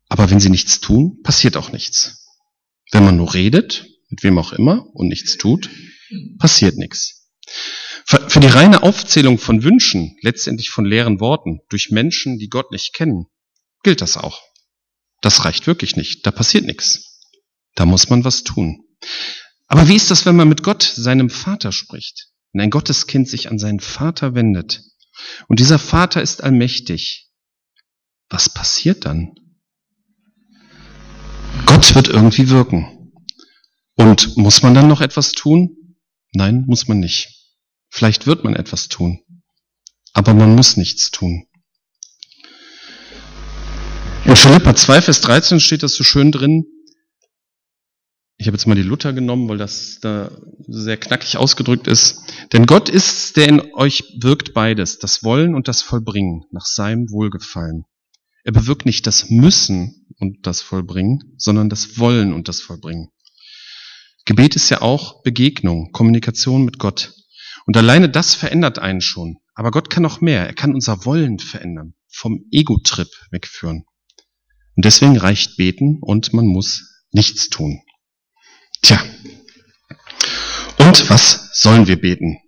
Aber 0.08 0.30
wenn 0.30 0.40
sie 0.40 0.50
nichts 0.50 0.80
tun, 0.80 1.22
passiert 1.22 1.56
auch 1.56 1.72
nichts. 1.72 2.26
Wenn 2.90 3.04
man 3.04 3.16
nur 3.16 3.32
redet, 3.32 3.86
mit 4.10 4.22
wem 4.22 4.38
auch 4.38 4.52
immer, 4.52 4.86
und 4.94 5.08
nichts 5.08 5.38
tut, 5.38 5.70
passiert 6.38 6.76
nichts. 6.76 7.28
Für 8.04 8.40
die 8.40 8.48
reine 8.48 8.82
Aufzählung 8.82 9.38
von 9.38 9.62
Wünschen, 9.62 10.16
letztendlich 10.22 10.70
von 10.70 10.84
leeren 10.84 11.20
Worten, 11.20 11.60
durch 11.68 11.90
Menschen, 11.90 12.38
die 12.38 12.48
Gott 12.48 12.70
nicht 12.72 12.94
kennen, 12.94 13.26
gilt 13.82 14.00
das 14.00 14.16
auch. 14.16 14.40
Das 15.20 15.44
reicht 15.44 15.66
wirklich 15.66 15.96
nicht. 15.96 16.26
Da 16.26 16.30
passiert 16.30 16.64
nichts. 16.64 17.20
Da 17.74 17.86
muss 17.86 18.10
man 18.10 18.24
was 18.24 18.42
tun. 18.42 18.84
Aber 19.66 19.88
wie 19.88 19.96
ist 19.96 20.10
das, 20.10 20.26
wenn 20.26 20.36
man 20.36 20.48
mit 20.48 20.62
Gott, 20.62 20.82
seinem 20.82 21.30
Vater, 21.30 21.72
spricht? 21.72 22.28
Wenn 22.52 22.60
ein 22.60 22.70
Gotteskind 22.70 23.28
sich 23.28 23.50
an 23.50 23.58
seinen 23.58 23.80
Vater 23.80 24.34
wendet 24.34 24.82
und 25.48 25.60
dieser 25.60 25.78
Vater 25.78 26.20
ist 26.20 26.42
allmächtig, 26.42 27.30
was 28.28 28.48
passiert 28.48 29.04
dann? 29.04 29.34
Gott 31.66 31.94
wird 31.94 32.08
irgendwie 32.08 32.50
wirken. 32.50 33.12
Und 33.94 34.36
muss 34.36 34.62
man 34.62 34.74
dann 34.74 34.88
noch 34.88 35.00
etwas 35.00 35.32
tun? 35.32 35.76
Nein, 36.32 36.64
muss 36.66 36.88
man 36.88 36.98
nicht. 36.98 37.28
Vielleicht 37.88 38.26
wird 38.26 38.44
man 38.44 38.56
etwas 38.56 38.88
tun, 38.88 39.20
aber 40.12 40.34
man 40.34 40.54
muss 40.54 40.76
nichts 40.76 41.10
tun. 41.10 41.46
In 44.24 44.36
Philippa 44.36 44.74
2, 44.74 45.02
Vers 45.02 45.20
13 45.20 45.60
steht 45.60 45.82
das 45.82 45.94
so 45.94 46.04
schön 46.04 46.32
drin, 46.32 46.64
ich 48.42 48.48
habe 48.48 48.56
jetzt 48.56 48.66
mal 48.66 48.74
die 48.74 48.82
Luther 48.82 49.12
genommen, 49.12 49.48
weil 49.48 49.58
das 49.58 50.00
da 50.00 50.32
sehr 50.66 50.96
knackig 50.96 51.36
ausgedrückt 51.36 51.86
ist. 51.86 52.22
Denn 52.52 52.66
Gott 52.66 52.88
ist, 52.88 53.36
der 53.36 53.48
in 53.48 53.72
euch 53.74 54.02
wirkt 54.18 54.52
beides, 54.52 54.98
das 54.98 55.22
Wollen 55.22 55.54
und 55.54 55.68
das 55.68 55.80
Vollbringen, 55.80 56.42
nach 56.50 56.66
seinem 56.66 57.08
Wohlgefallen. 57.12 57.84
Er 58.42 58.50
bewirkt 58.50 58.84
nicht 58.84 59.06
das 59.06 59.30
Müssen 59.30 60.08
und 60.18 60.44
das 60.44 60.60
Vollbringen, 60.60 61.34
sondern 61.36 61.68
das 61.68 61.98
Wollen 61.98 62.32
und 62.32 62.48
das 62.48 62.60
Vollbringen. 62.60 63.10
Gebet 64.24 64.56
ist 64.56 64.70
ja 64.70 64.82
auch 64.82 65.22
Begegnung, 65.22 65.90
Kommunikation 65.92 66.64
mit 66.64 66.78
Gott. 66.78 67.14
Und 67.66 67.76
alleine 67.76 68.08
das 68.08 68.34
verändert 68.34 68.78
einen 68.78 69.00
schon. 69.00 69.38
Aber 69.54 69.70
Gott 69.70 69.90
kann 69.90 70.02
noch 70.02 70.20
mehr. 70.20 70.46
Er 70.46 70.54
kann 70.54 70.74
unser 70.74 71.04
Wollen 71.04 71.38
verändern, 71.38 71.94
vom 72.08 72.44
Ego-Trip 72.50 73.08
wegführen. 73.30 73.84
Und 74.74 74.84
deswegen 74.84 75.16
reicht 75.16 75.56
beten 75.56 75.98
und 76.00 76.32
man 76.32 76.46
muss 76.46 77.04
nichts 77.10 77.48
tun. 77.48 77.82
Tja. 78.80 79.02
Und 80.78 81.10
was 81.10 81.50
sollen 81.52 81.86
wir 81.86 82.00
beten? 82.00 82.38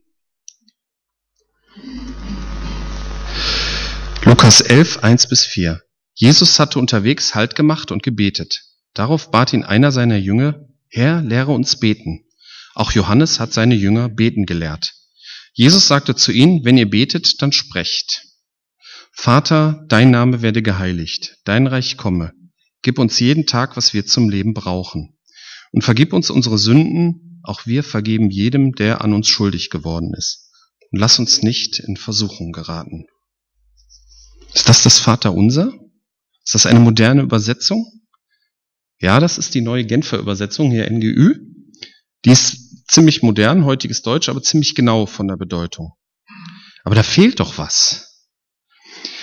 Lukas 4.25 4.63
11, 4.63 5.05
1 5.05 5.29
bis 5.29 5.45
4. 5.45 5.83
Jesus 6.15 6.59
hatte 6.59 6.79
unterwegs 6.79 7.35
Halt 7.35 7.55
gemacht 7.55 7.91
und 7.93 8.03
gebetet. 8.03 8.63
Darauf 8.95 9.31
bat 9.31 9.53
ihn 9.53 9.65
einer 9.65 9.93
seiner 9.93 10.17
Jünger, 10.17 10.67
Herr, 10.95 11.23
lehre 11.23 11.51
uns 11.51 11.81
beten. 11.81 12.25
Auch 12.73 12.93
Johannes 12.93 13.41
hat 13.41 13.53
seine 13.53 13.75
Jünger 13.75 14.09
beten 14.09 14.47
gelehrt. 14.47 14.95
Jesus 15.53 15.89
sagte 15.89 16.15
zu 16.15 16.31
ihnen, 16.31 16.65
wenn 16.65 16.79
ihr 16.79 16.89
betet, 16.89 17.43
dann 17.43 17.51
sprecht. 17.51 18.23
Vater, 19.13 19.85
dein 19.89 20.13
Name 20.13 20.41
werde 20.41 20.63
geheiligt, 20.63 21.39
dein 21.43 21.67
Reich 21.67 21.97
komme. 21.97 22.33
Gib 22.83 23.01
uns 23.01 23.19
jeden 23.19 23.45
Tag, 23.45 23.77
was 23.77 23.93
wir 23.93 24.07
zum 24.07 24.29
Leben 24.29 24.55
brauchen. 24.55 25.19
Und 25.73 25.83
vergib 25.83 26.13
uns 26.13 26.31
unsere 26.31 26.59
Sünden, 26.59 27.41
auch 27.43 27.67
wir 27.67 27.83
vergeben 27.83 28.31
jedem, 28.31 28.77
der 28.77 29.01
an 29.01 29.15
uns 29.15 29.27
schuldig 29.27 29.71
geworden 29.71 30.15
ist. 30.17 30.49
und 30.93 31.01
lass 31.01 31.19
uns 31.19 31.43
nicht 31.43 31.81
in 31.81 31.97
Versuchung 31.97 32.53
geraten. 32.53 33.07
Ist 34.53 34.69
das 34.69 34.85
das 34.85 35.01
Vaterunser? 35.01 35.73
Ist 36.45 36.55
das 36.55 36.67
eine 36.67 36.79
moderne 36.79 37.23
Übersetzung? 37.23 38.04
Ja, 39.05 39.21
das 39.21 39.37
ist 39.37 39.55
die 39.55 39.61
neue 39.61 39.85
Genfer 39.85 40.17
Übersetzung, 40.17 40.71
hier 40.71 40.91
NGÜ. 40.91 41.35
Die 42.25 42.31
ist 42.31 42.89
ziemlich 42.89 43.23
modern, 43.23 43.67
heutiges 43.67 44.01
Deutsch, 44.01 44.31
aber 44.31 44.41
ziemlich 44.41 44.75
genau 44.75 45.05
von 45.05 45.29
der 45.29 45.37
Bedeutung. 45.37 45.93
Aber 46.85 46.95
da 46.95 47.03
fehlt 47.03 47.39
doch 47.39 47.59
was. 47.59 48.25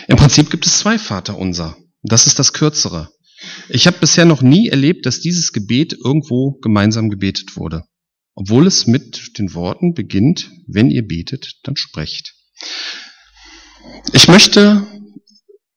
Im 0.07 0.17
Prinzip 0.17 0.51
gibt 0.51 0.67
es 0.67 0.77
zwei 0.77 0.99
Vaterunser. 0.99 1.75
Das 2.03 2.27
ist 2.27 2.37
das 2.37 2.53
kürzere. 2.53 3.09
Ich 3.69 3.87
habe 3.87 3.97
bisher 3.97 4.25
noch 4.25 4.43
nie 4.43 4.67
erlebt, 4.67 5.07
dass 5.07 5.19
dieses 5.19 5.51
Gebet 5.51 5.93
irgendwo 5.93 6.59
gemeinsam 6.61 7.09
gebetet 7.09 7.57
wurde. 7.57 7.83
Obwohl 8.35 8.67
es 8.67 8.85
mit 8.85 9.39
den 9.39 9.55
Worten 9.55 9.95
beginnt, 9.95 10.51
wenn 10.67 10.91
ihr 10.91 11.07
betet, 11.07 11.55
dann 11.63 11.75
sprecht. 11.75 12.35
Ich 14.13 14.27
möchte 14.27 14.85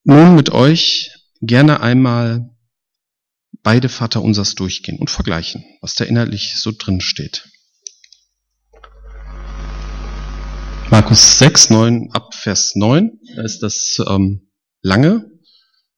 nun 0.03 0.35
mit 0.35 0.51
euch 0.51 1.11
gerne 1.41 1.81
einmal 1.81 2.54
beide 3.65 3.89
Vaterunsers 3.89 4.55
durchgehen 4.55 4.99
und 4.99 5.11
vergleichen, 5.11 5.65
was 5.81 5.95
da 5.95 6.05
inhaltlich 6.05 6.55
so 6.57 6.71
drin 6.71 7.01
steht. 7.01 7.49
Markus 10.91 11.39
6, 11.39 11.71
9, 11.71 12.11
ab 12.13 12.35
Vers 12.35 12.77
9, 12.77 13.19
da 13.35 13.43
ist 13.43 13.61
das 13.61 14.01
ähm, 14.07 14.53
lange 14.83 15.25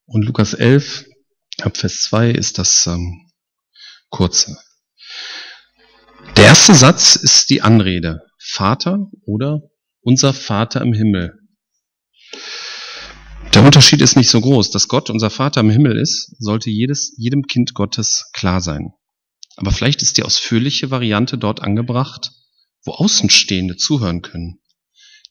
und 0.05 0.23
Lukas 0.23 0.55
11, 0.55 1.05
ab 1.61 1.77
Vers 1.77 2.03
2 2.03 2.31
ist 2.31 2.57
das 2.57 2.87
ähm, 2.87 3.29
kurze. 4.09 4.57
Der 6.35 6.45
erste 6.45 6.73
Satz 6.73 7.15
ist 7.15 7.49
die 7.49 7.61
Anrede. 7.61 8.21
Vater 8.39 9.07
oder 9.25 9.61
unser 10.01 10.33
Vater 10.33 10.81
im 10.81 10.93
Himmel. 10.93 11.37
Der 13.53 13.63
Unterschied 13.63 14.01
ist 14.01 14.15
nicht 14.15 14.29
so 14.29 14.41
groß. 14.41 14.71
Dass 14.71 14.87
Gott 14.87 15.09
unser 15.09 15.29
Vater 15.29 15.61
im 15.61 15.69
Himmel 15.69 15.97
ist, 15.97 16.35
sollte 16.39 16.69
jedes, 16.69 17.13
jedem 17.17 17.43
Kind 17.43 17.73
Gottes 17.73 18.29
klar 18.33 18.61
sein. 18.61 18.93
Aber 19.55 19.71
vielleicht 19.71 20.01
ist 20.01 20.17
die 20.17 20.23
ausführliche 20.23 20.91
Variante 20.91 21.37
dort 21.37 21.61
angebracht, 21.61 22.31
wo 22.85 22.91
Außenstehende 22.91 23.75
zuhören 23.75 24.21
können, 24.21 24.59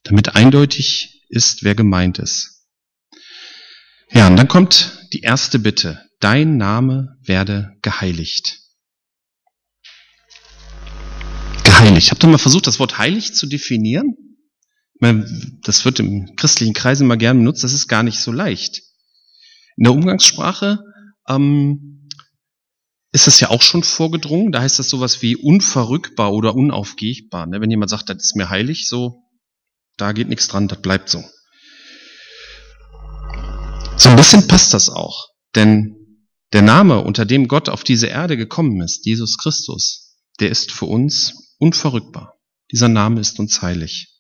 damit 0.03 0.35
eindeutig 0.35 1.25
ist, 1.29 1.63
wer 1.63 1.75
gemeint 1.75 2.19
ist. 2.19 2.65
Ja, 4.11 4.27
und 4.29 4.37
dann 4.37 4.49
kommt 4.49 5.09
die 5.13 5.21
erste 5.21 5.59
Bitte. 5.59 6.01
Dein 6.21 6.57
Name 6.57 7.17
werde 7.23 7.77
geheiligt. 7.83 8.61
Geheiligt. 11.63 12.11
Habt 12.11 12.25
ihr 12.25 12.29
mal 12.29 12.39
versucht, 12.39 12.67
das 12.67 12.79
Wort 12.79 12.99
heilig 12.99 13.35
zu 13.35 13.47
definieren? 13.47 14.26
Das 15.01 15.85
wird 15.85 16.01
im 16.01 16.37
christlichen 16.37 16.75
Kreis 16.75 17.01
immer 17.01 17.17
gern 17.17 17.39
benutzt, 17.39 17.65
das 17.65 17.73
ist 17.73 17.89
gar 17.89 18.03
nicht 18.03 18.19
so 18.19 18.33
leicht. 18.33 18.83
In 19.77 19.85
der 19.85 19.93
Umgangssprache 19.93 20.79
ähm, 21.29 22.09
ist 23.13 23.27
das 23.27 23.41
ja 23.41 23.51
auch 23.51 23.63
schon 23.63 23.83
vorgedrungen. 23.83 24.53
Da 24.53 24.61
heißt 24.61 24.79
das 24.79 24.89
sowas 24.89 25.23
wie 25.23 25.37
unverrückbar 25.37 26.33
oder 26.33 26.55
unaufgehbar. 26.55 27.47
Ne? 27.47 27.61
Wenn 27.61 27.71
jemand 27.71 27.91
sagt, 27.91 28.09
das 28.09 28.19
ist 28.19 28.37
mir 28.37 28.49
heilig, 28.49 28.89
so, 28.89 29.23
da 29.97 30.13
geht 30.13 30.29
nichts 30.29 30.49
dran, 30.49 30.69
das 30.69 30.81
bleibt 30.81 31.09
so. 31.09 31.25
So 33.99 34.11
ein 34.11 34.17
bisschen 34.17 34.47
passt 34.47 34.75
das 34.75 34.91
auch. 34.91 35.29
Denn 35.55 35.97
der 36.53 36.63
Name, 36.63 37.03
unter 37.03 37.25
dem 37.25 37.49
Gott 37.49 37.69
auf 37.69 37.85
diese 37.85 38.07
Erde 38.07 38.37
gekommen 38.37 38.81
ist, 38.83 39.05
Jesus 39.05 39.39
Christus, 39.39 40.17
der 40.41 40.51
ist 40.51 40.71
für 40.71 40.87
uns 40.87 41.55
unverrückbar. 41.59 42.35
Dieser 42.71 42.89
Name 42.89 43.21
ist 43.21 43.39
uns 43.39 43.63
heilig. 43.63 44.16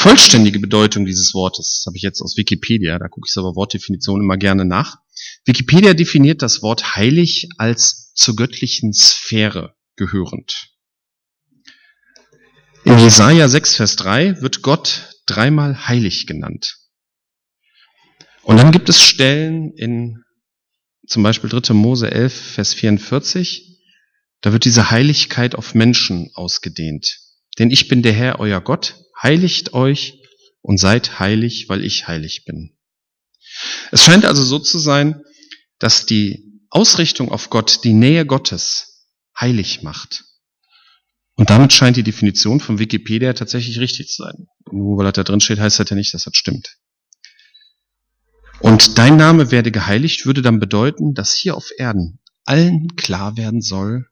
Vollständige 0.00 0.58
Bedeutung 0.60 1.04
dieses 1.04 1.34
Wortes, 1.34 1.80
das 1.80 1.86
habe 1.86 1.96
ich 1.98 2.02
jetzt 2.02 2.22
aus 2.22 2.38
Wikipedia, 2.38 2.98
da 2.98 3.08
gucke 3.08 3.26
ich 3.28 3.36
aber 3.36 3.54
Wortdefinition 3.54 4.22
immer 4.22 4.38
gerne 4.38 4.64
nach. 4.64 4.96
Wikipedia 5.44 5.92
definiert 5.92 6.40
das 6.40 6.62
Wort 6.62 6.96
heilig 6.96 7.48
als 7.58 8.12
zur 8.14 8.34
göttlichen 8.34 8.94
Sphäre 8.94 9.74
gehörend. 9.96 10.70
In 12.84 12.98
Jesaja 12.98 13.46
6, 13.46 13.76
Vers 13.76 13.96
3 13.96 14.40
wird 14.40 14.62
Gott 14.62 15.20
dreimal 15.26 15.86
heilig 15.86 16.26
genannt. 16.26 16.78
Und 18.42 18.56
dann 18.56 18.72
gibt 18.72 18.88
es 18.88 19.02
Stellen 19.02 19.74
in 19.76 20.24
zum 21.06 21.22
Beispiel 21.22 21.50
3. 21.50 21.74
Mose 21.74 22.10
11, 22.10 22.32
Vers 22.54 22.72
44, 22.72 23.78
da 24.40 24.54
wird 24.54 24.64
diese 24.64 24.90
Heiligkeit 24.90 25.54
auf 25.54 25.74
Menschen 25.74 26.30
ausgedehnt. 26.32 27.18
Denn 27.58 27.70
ich 27.70 27.88
bin 27.88 28.02
der 28.02 28.12
Herr, 28.12 28.40
euer 28.40 28.60
Gott, 28.60 28.96
heiligt 29.20 29.72
euch 29.72 30.22
und 30.62 30.78
seid 30.78 31.18
heilig, 31.18 31.68
weil 31.68 31.84
ich 31.84 32.08
heilig 32.08 32.44
bin. 32.44 32.76
Es 33.90 34.04
scheint 34.04 34.24
also 34.24 34.44
so 34.44 34.58
zu 34.58 34.78
sein, 34.78 35.22
dass 35.78 36.06
die 36.06 36.62
Ausrichtung 36.70 37.30
auf 37.30 37.50
Gott, 37.50 37.80
die 37.84 37.92
Nähe 37.92 38.24
Gottes, 38.24 39.06
heilig 39.38 39.82
macht. 39.82 40.24
Und 41.34 41.50
damit 41.50 41.72
scheint 41.72 41.96
die 41.96 42.02
Definition 42.02 42.60
von 42.60 42.78
Wikipedia 42.78 43.32
tatsächlich 43.32 43.80
richtig 43.80 44.08
zu 44.08 44.22
sein. 44.24 44.46
Nur 44.70 44.98
weil 44.98 45.06
das 45.06 45.14
da 45.14 45.24
drin 45.24 45.40
steht, 45.40 45.58
heißt 45.58 45.80
das 45.80 45.88
ja 45.88 45.96
nicht, 45.96 46.12
dass 46.12 46.24
das 46.24 46.36
stimmt. 46.36 46.76
Und 48.60 48.98
dein 48.98 49.16
Name 49.16 49.50
werde 49.50 49.72
geheiligt 49.72 50.26
würde 50.26 50.42
dann 50.42 50.60
bedeuten, 50.60 51.14
dass 51.14 51.34
hier 51.34 51.56
auf 51.56 51.70
Erden 51.78 52.18
allen 52.44 52.94
klar 52.96 53.36
werden 53.36 53.62
soll, 53.62 54.06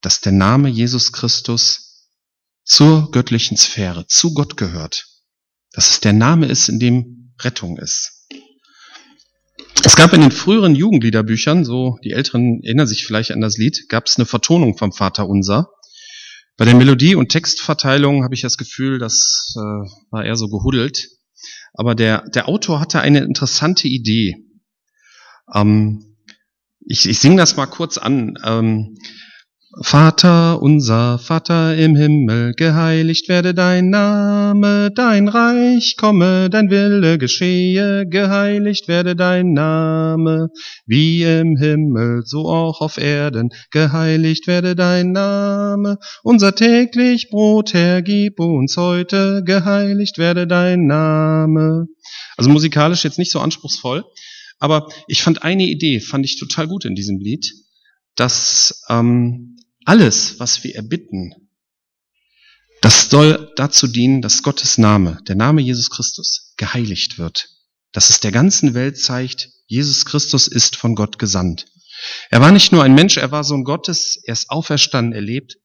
dass 0.00 0.20
der 0.20 0.32
Name 0.32 0.68
Jesus 0.68 1.12
Christus 1.12 1.87
zur 2.68 3.10
göttlichen 3.10 3.56
Sphäre, 3.56 4.06
zu 4.06 4.34
Gott 4.34 4.56
gehört. 4.56 5.06
Dass 5.72 5.90
es 5.90 6.00
der 6.00 6.12
Name 6.12 6.46
ist, 6.46 6.68
in 6.68 6.78
dem 6.78 7.32
Rettung 7.40 7.78
ist. 7.78 8.26
Es 9.84 9.96
gab 9.96 10.12
in 10.12 10.20
den 10.20 10.30
früheren 10.30 10.74
Jugendliederbüchern, 10.74 11.64
so 11.64 11.98
die 12.04 12.12
Älteren 12.12 12.62
erinnern 12.62 12.86
sich 12.86 13.06
vielleicht 13.06 13.30
an 13.30 13.40
das 13.40 13.56
Lied, 13.56 13.88
gab 13.88 14.06
es 14.06 14.16
eine 14.16 14.26
Vertonung 14.26 14.76
vom 14.76 14.92
Vater 14.92 15.28
Unser. 15.28 15.70
Bei 16.56 16.64
der 16.64 16.74
Melodie- 16.74 17.14
und 17.14 17.28
Textverteilung 17.28 18.24
habe 18.24 18.34
ich 18.34 18.42
das 18.42 18.56
Gefühl, 18.56 18.98
das 18.98 19.54
äh, 19.56 19.60
war 20.10 20.24
eher 20.24 20.36
so 20.36 20.48
gehuddelt. 20.48 21.08
Aber 21.72 21.94
der, 21.94 22.28
der 22.30 22.48
Autor 22.48 22.80
hatte 22.80 23.00
eine 23.00 23.20
interessante 23.20 23.86
Idee. 23.86 24.34
Ähm, 25.54 26.16
ich 26.80 27.08
ich 27.08 27.20
singe 27.20 27.36
das 27.36 27.56
mal 27.56 27.66
kurz 27.66 27.96
an. 27.96 28.36
Ähm, 28.44 28.96
Vater 29.80 30.60
unser, 30.60 31.20
Vater 31.20 31.76
im 31.76 31.94
Himmel, 31.94 32.52
geheiligt 32.54 33.28
werde 33.28 33.54
dein 33.54 33.90
Name, 33.90 34.90
dein 34.92 35.28
Reich 35.28 35.96
komme, 35.96 36.50
dein 36.50 36.68
Wille 36.68 37.16
geschehe, 37.16 38.04
geheiligt 38.08 38.88
werde 38.88 39.14
dein 39.14 39.52
Name, 39.52 40.48
wie 40.84 41.22
im 41.22 41.56
Himmel, 41.56 42.22
so 42.24 42.48
auch 42.48 42.80
auf 42.80 42.98
Erden, 42.98 43.50
geheiligt 43.70 44.48
werde 44.48 44.74
dein 44.74 45.12
Name. 45.12 45.98
Unser 46.24 46.56
täglich 46.56 47.28
Brot, 47.30 47.72
Herr, 47.72 48.02
gib 48.02 48.40
uns 48.40 48.76
heute, 48.76 49.44
geheiligt 49.44 50.18
werde 50.18 50.48
dein 50.48 50.86
Name. 50.86 51.86
Also 52.36 52.50
musikalisch 52.50 53.04
jetzt 53.04 53.18
nicht 53.18 53.30
so 53.30 53.38
anspruchsvoll, 53.38 54.04
aber 54.58 54.88
ich 55.06 55.22
fand 55.22 55.44
eine 55.44 55.66
Idee, 55.66 56.00
fand 56.00 56.24
ich 56.24 56.36
total 56.36 56.66
gut 56.66 56.84
in 56.84 56.96
diesem 56.96 57.20
Lied, 57.20 57.52
dass 58.16 58.82
ähm, 58.88 59.54
alles, 59.88 60.38
was 60.38 60.62
wir 60.64 60.76
erbitten, 60.76 61.48
das 62.82 63.08
soll 63.08 63.50
dazu 63.56 63.86
dienen, 63.86 64.20
dass 64.20 64.42
Gottes 64.42 64.76
Name, 64.76 65.18
der 65.26 65.34
Name 65.34 65.62
Jesus 65.62 65.88
Christus, 65.88 66.52
geheiligt 66.58 67.18
wird. 67.18 67.48
Dass 67.92 68.10
es 68.10 68.20
der 68.20 68.30
ganzen 68.30 68.74
Welt 68.74 69.00
zeigt, 69.00 69.48
Jesus 69.66 70.04
Christus 70.04 70.46
ist 70.46 70.76
von 70.76 70.94
Gott 70.94 71.18
gesandt. 71.18 71.64
Er 72.28 72.42
war 72.42 72.52
nicht 72.52 72.70
nur 72.70 72.84
ein 72.84 72.94
Mensch, 72.94 73.16
er 73.16 73.30
war 73.30 73.44
Sohn 73.44 73.64
Gottes, 73.64 74.20
er 74.24 74.34
ist 74.34 74.50
auferstanden, 74.50 75.14
erlebt. 75.14 75.56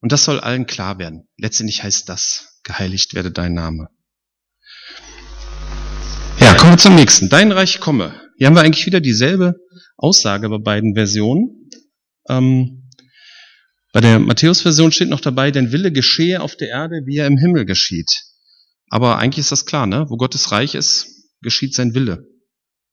Und 0.00 0.12
das 0.12 0.24
soll 0.24 0.38
allen 0.38 0.66
klar 0.66 0.98
werden. 0.98 1.26
Letztendlich 1.38 1.82
heißt 1.82 2.10
das, 2.10 2.60
geheiligt 2.64 3.14
werde 3.14 3.32
dein 3.32 3.54
Name. 3.54 3.88
Ja, 6.38 6.54
kommen 6.56 6.74
wir 6.74 6.78
zum 6.78 6.94
nächsten. 6.94 7.30
Dein 7.30 7.52
Reich 7.52 7.80
komme. 7.80 8.20
Hier 8.36 8.48
haben 8.48 8.54
wir 8.54 8.62
eigentlich 8.62 8.84
wieder 8.84 9.00
dieselbe 9.00 9.54
Aussage 9.96 10.50
bei 10.50 10.58
beiden 10.58 10.94
Versionen. 10.94 11.70
Ähm, 12.28 12.81
bei 13.92 14.00
der 14.00 14.18
Matthäus-Version 14.18 14.90
steht 14.90 15.10
noch 15.10 15.20
dabei, 15.20 15.50
dein 15.50 15.70
Wille 15.70 15.92
geschehe 15.92 16.40
auf 16.40 16.56
der 16.56 16.68
Erde, 16.68 17.02
wie 17.04 17.18
er 17.18 17.26
im 17.26 17.36
Himmel 17.36 17.66
geschieht. 17.66 18.24
Aber 18.88 19.18
eigentlich 19.18 19.44
ist 19.44 19.52
das 19.52 19.66
klar, 19.66 19.86
ne? 19.86 20.06
Wo 20.08 20.16
Gottes 20.16 20.50
Reich 20.50 20.74
ist, 20.74 21.28
geschieht 21.42 21.74
sein 21.74 21.94
Wille. 21.94 22.26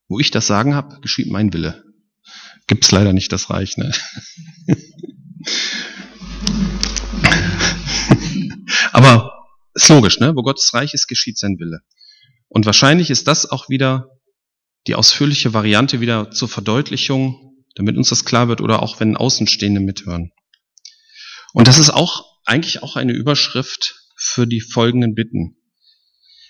Wo 0.08 0.20
ich 0.20 0.30
das 0.30 0.46
Sagen 0.46 0.74
habe, 0.74 1.00
geschieht 1.00 1.30
mein 1.30 1.54
Wille. 1.54 1.82
Gibt's 2.66 2.90
leider 2.90 3.14
nicht 3.14 3.32
das 3.32 3.48
Reich, 3.48 3.78
ne? 3.78 3.90
Aber 8.92 9.32
ist 9.74 9.88
logisch, 9.88 10.20
ne? 10.20 10.36
Wo 10.36 10.42
Gottes 10.42 10.74
Reich 10.74 10.92
ist, 10.92 11.06
geschieht 11.06 11.38
sein 11.38 11.58
Wille. 11.58 11.80
Und 12.48 12.66
wahrscheinlich 12.66 13.08
ist 13.08 13.26
das 13.26 13.50
auch 13.50 13.70
wieder 13.70 14.08
die 14.86 14.96
ausführliche 14.96 15.54
Variante 15.54 16.00
wieder 16.00 16.30
zur 16.30 16.48
Verdeutlichung, 16.48 17.64
damit 17.74 17.96
uns 17.96 18.10
das 18.10 18.26
klar 18.26 18.48
wird 18.48 18.60
oder 18.60 18.82
auch 18.82 19.00
wenn 19.00 19.16
Außenstehende 19.16 19.80
mithören. 19.80 20.32
Und 21.52 21.68
das 21.68 21.78
ist 21.78 21.90
auch 21.90 22.24
eigentlich 22.44 22.82
auch 22.82 22.96
eine 22.96 23.12
Überschrift 23.12 24.06
für 24.16 24.46
die 24.46 24.60
folgenden 24.60 25.14
Bitten. 25.14 25.56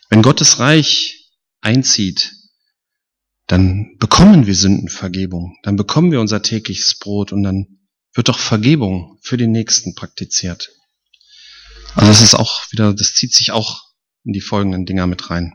Wenn 0.09 0.23
Gottes 0.23 0.59
Reich 0.59 1.31
einzieht, 1.61 2.33
dann 3.47 3.97
bekommen 3.99 4.47
wir 4.47 4.55
Sündenvergebung, 4.55 5.57
dann 5.63 5.77
bekommen 5.77 6.13
wir 6.13 6.21
unser 6.21 6.43
tägliches 6.43 6.99
Brot 6.99 7.33
und 7.33 7.43
dann 7.43 7.81
wird 8.15 8.29
doch 8.29 8.39
Vergebung 8.39 9.19
für 9.23 9.37
den 9.37 9.53
Nächsten 9.53 9.95
praktiziert. 9.95 10.71
Also 11.95 12.09
das 12.09 12.23
ist 12.23 12.35
auch 12.35 12.71
wieder, 12.71 12.95
das 12.95 13.15
zieht 13.15 13.35
sich 13.35 13.51
auch 13.51 13.83
in 14.25 14.33
die 14.33 14.41
folgenden 14.41 14.87
Dinger 14.87 15.07
mit 15.07 15.31
rein. 15.31 15.55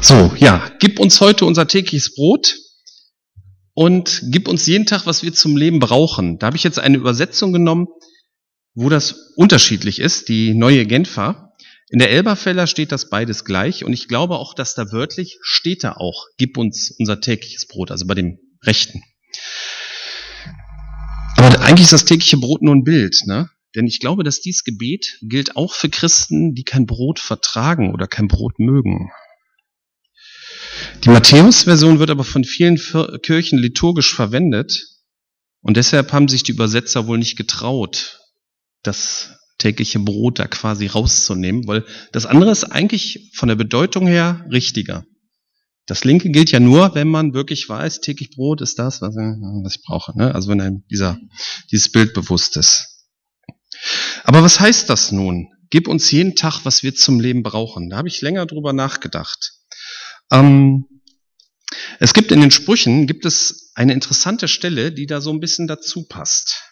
So, 0.00 0.34
ja, 0.36 0.68
gib 0.80 0.98
uns 0.98 1.20
heute 1.20 1.44
unser 1.44 1.68
tägliches 1.68 2.14
Brot 2.14 2.56
und 3.74 4.22
gib 4.30 4.48
uns 4.48 4.66
jeden 4.66 4.86
Tag, 4.86 5.06
was 5.06 5.22
wir 5.22 5.32
zum 5.32 5.56
Leben 5.56 5.78
brauchen. 5.78 6.38
Da 6.38 6.46
habe 6.46 6.56
ich 6.56 6.64
jetzt 6.64 6.78
eine 6.78 6.98
Übersetzung 6.98 7.52
genommen, 7.52 7.88
wo 8.74 8.88
das 8.88 9.32
unterschiedlich 9.36 9.98
ist, 9.98 10.28
die 10.28 10.54
neue 10.54 10.86
Genfer. 10.86 11.52
In 11.90 11.98
der 11.98 12.10
Elberfeller 12.10 12.66
steht 12.66 12.90
das 12.90 13.10
beides 13.10 13.44
gleich 13.44 13.84
und 13.84 13.92
ich 13.92 14.08
glaube 14.08 14.36
auch, 14.38 14.54
dass 14.54 14.74
da 14.74 14.92
wörtlich 14.92 15.38
steht 15.42 15.84
da 15.84 15.92
auch, 15.92 16.26
gib 16.38 16.56
uns 16.56 16.90
unser 16.98 17.20
tägliches 17.20 17.66
Brot, 17.66 17.90
also 17.90 18.06
bei 18.06 18.14
dem 18.14 18.38
Rechten. 18.64 19.02
Aber 21.36 21.60
eigentlich 21.60 21.84
ist 21.84 21.92
das 21.92 22.04
tägliche 22.04 22.38
Brot 22.38 22.62
nur 22.62 22.74
ein 22.74 22.84
Bild, 22.84 23.22
ne? 23.26 23.50
Denn 23.74 23.86
ich 23.86 24.00
glaube, 24.00 24.22
dass 24.22 24.40
dies 24.40 24.64
Gebet 24.64 25.18
gilt 25.22 25.56
auch 25.56 25.74
für 25.74 25.88
Christen, 25.88 26.54
die 26.54 26.64
kein 26.64 26.86
Brot 26.86 27.18
vertragen 27.18 27.92
oder 27.94 28.06
kein 28.06 28.28
Brot 28.28 28.58
mögen. 28.58 29.10
Die 31.04 31.08
Matthäus-Version 31.08 31.98
wird 31.98 32.10
aber 32.10 32.22
von 32.22 32.44
vielen 32.44 32.80
Kirchen 33.22 33.58
liturgisch 33.58 34.14
verwendet 34.14 34.86
und 35.60 35.76
deshalb 35.76 36.12
haben 36.12 36.28
sich 36.28 36.44
die 36.44 36.52
Übersetzer 36.52 37.08
wohl 37.08 37.18
nicht 37.18 37.36
getraut, 37.36 38.20
das 38.84 39.30
tägliche 39.58 39.98
Brot 39.98 40.38
da 40.38 40.46
quasi 40.46 40.86
rauszunehmen, 40.86 41.66
weil 41.66 41.84
das 42.12 42.26
andere 42.26 42.52
ist 42.52 42.64
eigentlich 42.64 43.32
von 43.34 43.48
der 43.48 43.56
Bedeutung 43.56 44.06
her 44.06 44.46
richtiger. 44.50 45.04
Das 45.86 46.04
linke 46.04 46.30
gilt 46.30 46.52
ja 46.52 46.60
nur, 46.60 46.94
wenn 46.94 47.08
man 47.08 47.34
wirklich 47.34 47.68
weiß, 47.68 48.00
täglich 48.00 48.30
Brot 48.30 48.60
ist 48.60 48.78
das, 48.78 49.02
was, 49.02 49.16
was 49.16 49.76
ich 49.76 49.82
brauche. 49.82 50.16
Ne? 50.16 50.32
Also 50.32 50.50
wenn 50.50 50.60
einem 50.60 50.84
dieser, 50.88 51.18
dieses 51.72 51.90
Bild 51.90 52.14
bewusst 52.14 52.56
ist. 52.56 53.08
Aber 54.22 54.42
was 54.44 54.60
heißt 54.60 54.88
das 54.88 55.10
nun? 55.10 55.48
Gib 55.70 55.88
uns 55.88 56.10
jeden 56.12 56.36
Tag, 56.36 56.60
was 56.64 56.84
wir 56.84 56.94
zum 56.94 57.18
Leben 57.18 57.42
brauchen. 57.42 57.90
Da 57.90 57.96
habe 57.96 58.06
ich 58.06 58.20
länger 58.20 58.46
drüber 58.46 58.72
nachgedacht. 58.72 59.54
Ähm, 60.30 60.86
es 62.02 62.14
gibt 62.14 62.32
in 62.32 62.40
den 62.40 62.50
Sprüchen, 62.50 63.06
gibt 63.06 63.24
es 63.24 63.70
eine 63.76 63.92
interessante 63.92 64.48
Stelle, 64.48 64.90
die 64.90 65.06
da 65.06 65.20
so 65.20 65.30
ein 65.32 65.38
bisschen 65.38 65.68
dazu 65.68 66.04
passt. 66.04 66.64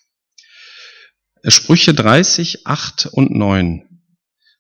Sprüche 1.46 1.94
30, 1.94 2.66
8 2.66 3.06
und 3.12 3.30
9. 3.30 4.02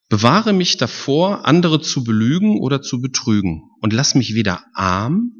Bewahre 0.08 0.52
mich 0.52 0.76
davor, 0.76 1.44
andere 1.44 1.80
zu 1.80 2.04
belügen 2.04 2.60
oder 2.60 2.82
zu 2.82 3.00
betrügen 3.00 3.62
und 3.80 3.92
lass 3.92 4.14
mich 4.14 4.36
weder 4.36 4.62
arm 4.72 5.32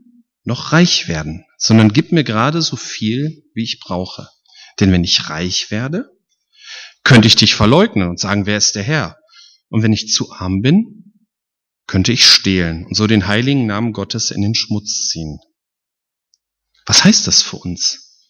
noch 0.43 0.73
reich 0.73 1.07
werden, 1.07 1.45
sondern 1.59 1.93
gib 1.93 2.11
mir 2.11 2.25
gerade 2.25 2.61
so 2.61 2.75
viel, 2.75 3.45
wie 3.55 3.63
ich 3.63 3.79
brauche. 3.79 4.27
Denn 4.81 4.91
wenn 4.91 5.05
ich 5.05 5.31
reich 5.31 5.71
werde, 5.71 6.11
könnte 7.05 7.29
ich 7.29 7.37
dich 7.37 7.55
verleugnen 7.55 8.09
und 8.09 8.19
sagen, 8.19 8.47
wer 8.47 8.59
ist 8.59 8.75
der 8.75 8.83
Herr? 8.83 9.17
Und 9.69 9.85
wenn 9.85 9.93
ich 9.93 10.13
zu 10.13 10.33
arm 10.33 10.61
bin, 10.61 11.00
könnte 11.91 12.13
ich 12.13 12.25
stehlen 12.25 12.87
und 12.87 12.95
so 12.95 13.09
den 13.09 13.27
heiligen 13.27 13.67
Namen 13.67 13.93
Gottes 13.93 14.31
in 14.31 14.43
den 14.43 14.55
Schmutz 14.55 15.09
ziehen. 15.09 15.41
Was 16.87 17.03
heißt 17.03 17.27
das 17.27 17.43
für 17.43 17.57
uns? 17.57 18.21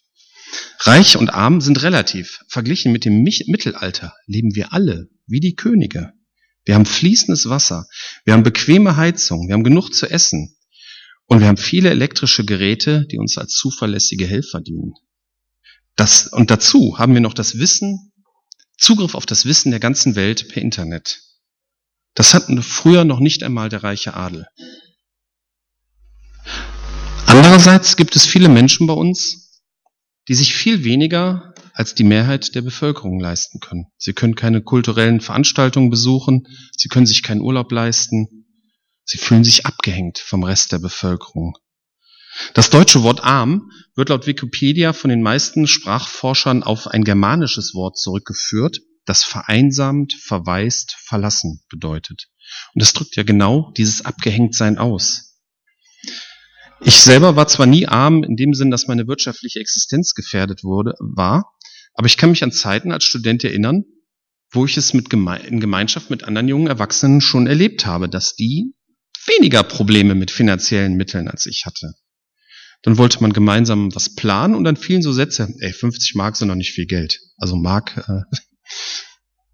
Reich 0.79 1.19
und 1.19 1.29
arm 1.29 1.61
sind 1.61 1.83
relativ. 1.83 2.40
Verglichen 2.49 2.90
mit 2.90 3.05
dem 3.05 3.23
Mittelalter 3.23 4.14
leben 4.26 4.55
wir 4.55 4.73
alle 4.73 5.11
wie 5.26 5.40
die 5.40 5.57
Könige. 5.57 6.14
Wir 6.64 6.75
haben 6.75 6.87
fließendes 6.87 7.50
Wasser, 7.50 7.87
wir 8.25 8.33
haben 8.33 8.44
bequeme 8.44 8.96
Heizung, 8.96 9.46
wir 9.46 9.53
haben 9.53 9.64
genug 9.64 9.92
zu 9.92 10.11
essen 10.11 10.57
und 11.27 11.40
wir 11.40 11.46
haben 11.46 11.59
viele 11.59 11.90
elektrische 11.90 12.46
Geräte, 12.46 13.07
die 13.11 13.18
uns 13.18 13.37
als 13.37 13.53
zuverlässige 13.53 14.27
Helfer 14.27 14.62
dienen. 14.62 14.94
Das, 15.96 16.29
und 16.29 16.51
dazu 16.51 16.99
haben 16.99 17.12
wir 17.12 17.20
noch 17.20 17.35
das 17.35 17.59
Wissen, 17.59 18.11
Zugriff 18.79 19.14
auf 19.14 19.27
das 19.27 19.44
Wissen 19.44 19.70
der 19.70 19.81
ganzen 19.81 20.16
Welt 20.16 20.49
per 20.49 20.62
Internet. 20.62 21.20
Das 22.14 22.35
hatten 22.35 22.62
früher 22.62 23.05
noch 23.05 23.20
nicht 23.20 23.42
einmal 23.42 23.68
der 23.68 23.83
reiche 23.83 24.14
Adel. 24.14 24.46
Andererseits 27.27 27.96
gibt 27.96 28.16
es 28.16 28.27
viele 28.27 28.49
Menschen 28.49 28.87
bei 28.87 28.92
uns, 28.92 29.62
die 30.29 30.35
sich 30.35 30.55
viel 30.55 30.85
weniger 30.85 31.55
als 31.73 31.94
die 31.94 32.05
Mehrheit 32.05 32.55
der 32.55 32.62
Bevölkerung 32.62 33.20
leisten 33.20 33.61
können. 33.61 33.87
Sie 33.96 34.12
können 34.12 34.35
keine 34.35 34.62
kulturellen 34.62 35.20
Veranstaltungen 35.20 35.90
besuchen, 35.90 36.46
sie 36.77 36.88
können 36.88 37.07
sich 37.07 37.23
keinen 37.23 37.40
Urlaub 37.40 37.70
leisten, 37.73 38.46
sie 39.05 39.18
fühlen 39.18 39.44
sich 39.44 39.64
abgehängt 39.66 40.18
vom 40.18 40.44
Rest 40.44 40.73
der 40.73 40.79
Bevölkerung. 40.79 41.57
Das 42.55 42.70
deutsche 42.70 43.03
Wort 43.03 43.25
arm 43.25 43.70
wird 43.94 44.09
laut 44.09 44.27
Wikipedia 44.27 44.92
von 44.92 45.11
den 45.11 45.23
meisten 45.23 45.66
Sprachforschern 45.66 46.62
auf 46.62 46.87
ein 46.87 47.05
germanisches 47.05 47.75
Wort 47.75 47.99
zurückgeführt, 47.99 48.81
das 49.04 49.24
vereinsamt, 49.24 50.14
verwaist, 50.14 50.96
verlassen 50.98 51.60
bedeutet. 51.68 52.28
Und 52.74 52.82
das 52.82 52.92
drückt 52.92 53.16
ja 53.16 53.22
genau 53.22 53.72
dieses 53.76 54.04
Abgehängtsein 54.04 54.78
aus. 54.78 55.38
Ich 56.82 56.96
selber 56.96 57.36
war 57.36 57.46
zwar 57.46 57.66
nie 57.66 57.86
arm 57.86 58.24
in 58.24 58.36
dem 58.36 58.54
Sinn, 58.54 58.70
dass 58.70 58.86
meine 58.86 59.06
wirtschaftliche 59.06 59.60
Existenz 59.60 60.14
gefährdet 60.14 60.64
wurde, 60.64 60.94
war, 60.98 61.52
aber 61.94 62.06
ich 62.06 62.16
kann 62.16 62.30
mich 62.30 62.42
an 62.42 62.52
Zeiten 62.52 62.92
als 62.92 63.04
Student 63.04 63.44
erinnern, 63.44 63.84
wo 64.52 64.64
ich 64.64 64.76
es 64.76 64.94
mit 64.94 65.10
Geme 65.10 65.38
in 65.40 65.60
Gemeinschaft 65.60 66.10
mit 66.10 66.24
anderen 66.24 66.48
jungen 66.48 66.66
Erwachsenen 66.66 67.20
schon 67.20 67.46
erlebt 67.46 67.86
habe, 67.86 68.08
dass 68.08 68.34
die 68.34 68.74
weniger 69.26 69.62
Probleme 69.62 70.14
mit 70.14 70.30
finanziellen 70.30 70.94
Mitteln 70.94 71.28
als 71.28 71.46
ich 71.46 71.64
hatte. 71.66 71.94
Dann 72.82 72.96
wollte 72.96 73.20
man 73.20 73.34
gemeinsam 73.34 73.94
was 73.94 74.14
planen 74.14 74.54
und 74.54 74.64
dann 74.64 74.76
fielen 74.76 75.02
so 75.02 75.12
Sätze, 75.12 75.52
ey, 75.60 75.72
50 75.72 76.14
Mark 76.14 76.36
sind 76.36 76.48
noch 76.48 76.54
nicht 76.54 76.72
viel 76.72 76.86
Geld. 76.86 77.20
Also 77.36 77.56
Mark 77.56 77.98
äh, 78.08 78.36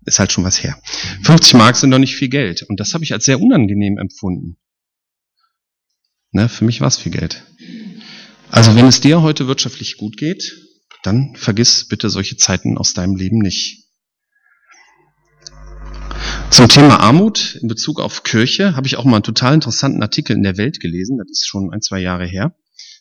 ist 0.04 0.18
halt 0.18 0.32
schon 0.32 0.44
was 0.44 0.62
her. 0.62 0.80
50 1.22 1.54
Mark 1.54 1.76
sind 1.76 1.90
noch 1.90 1.98
nicht 1.98 2.16
viel 2.16 2.28
Geld. 2.28 2.62
Und 2.62 2.80
das 2.80 2.94
habe 2.94 3.04
ich 3.04 3.12
als 3.12 3.24
sehr 3.24 3.40
unangenehm 3.40 3.98
empfunden. 3.98 4.56
Ne, 6.30 6.48
für 6.48 6.64
mich 6.64 6.80
war 6.80 6.88
es 6.88 6.98
viel 6.98 7.12
Geld. 7.12 7.44
Also 8.50 8.74
wenn 8.76 8.86
es 8.86 9.00
dir 9.00 9.22
heute 9.22 9.48
wirtschaftlich 9.48 9.96
gut 9.96 10.16
geht, 10.16 10.52
dann 11.02 11.34
vergiss 11.36 11.88
bitte 11.88 12.10
solche 12.10 12.36
Zeiten 12.36 12.78
aus 12.78 12.94
deinem 12.94 13.16
Leben 13.16 13.38
nicht. 13.38 13.84
Zum 16.50 16.68
Thema 16.68 17.00
Armut 17.00 17.58
in 17.60 17.68
Bezug 17.68 18.00
auf 18.00 18.22
Kirche 18.22 18.76
habe 18.76 18.86
ich 18.86 18.96
auch 18.96 19.04
mal 19.04 19.16
einen 19.16 19.22
total 19.22 19.54
interessanten 19.54 20.02
Artikel 20.02 20.34
in 20.34 20.42
der 20.42 20.56
Welt 20.56 20.80
gelesen, 20.80 21.18
das 21.18 21.28
ist 21.30 21.46
schon 21.46 21.72
ein, 21.72 21.82
zwei 21.82 22.00
Jahre 22.00 22.26
her. 22.26 22.56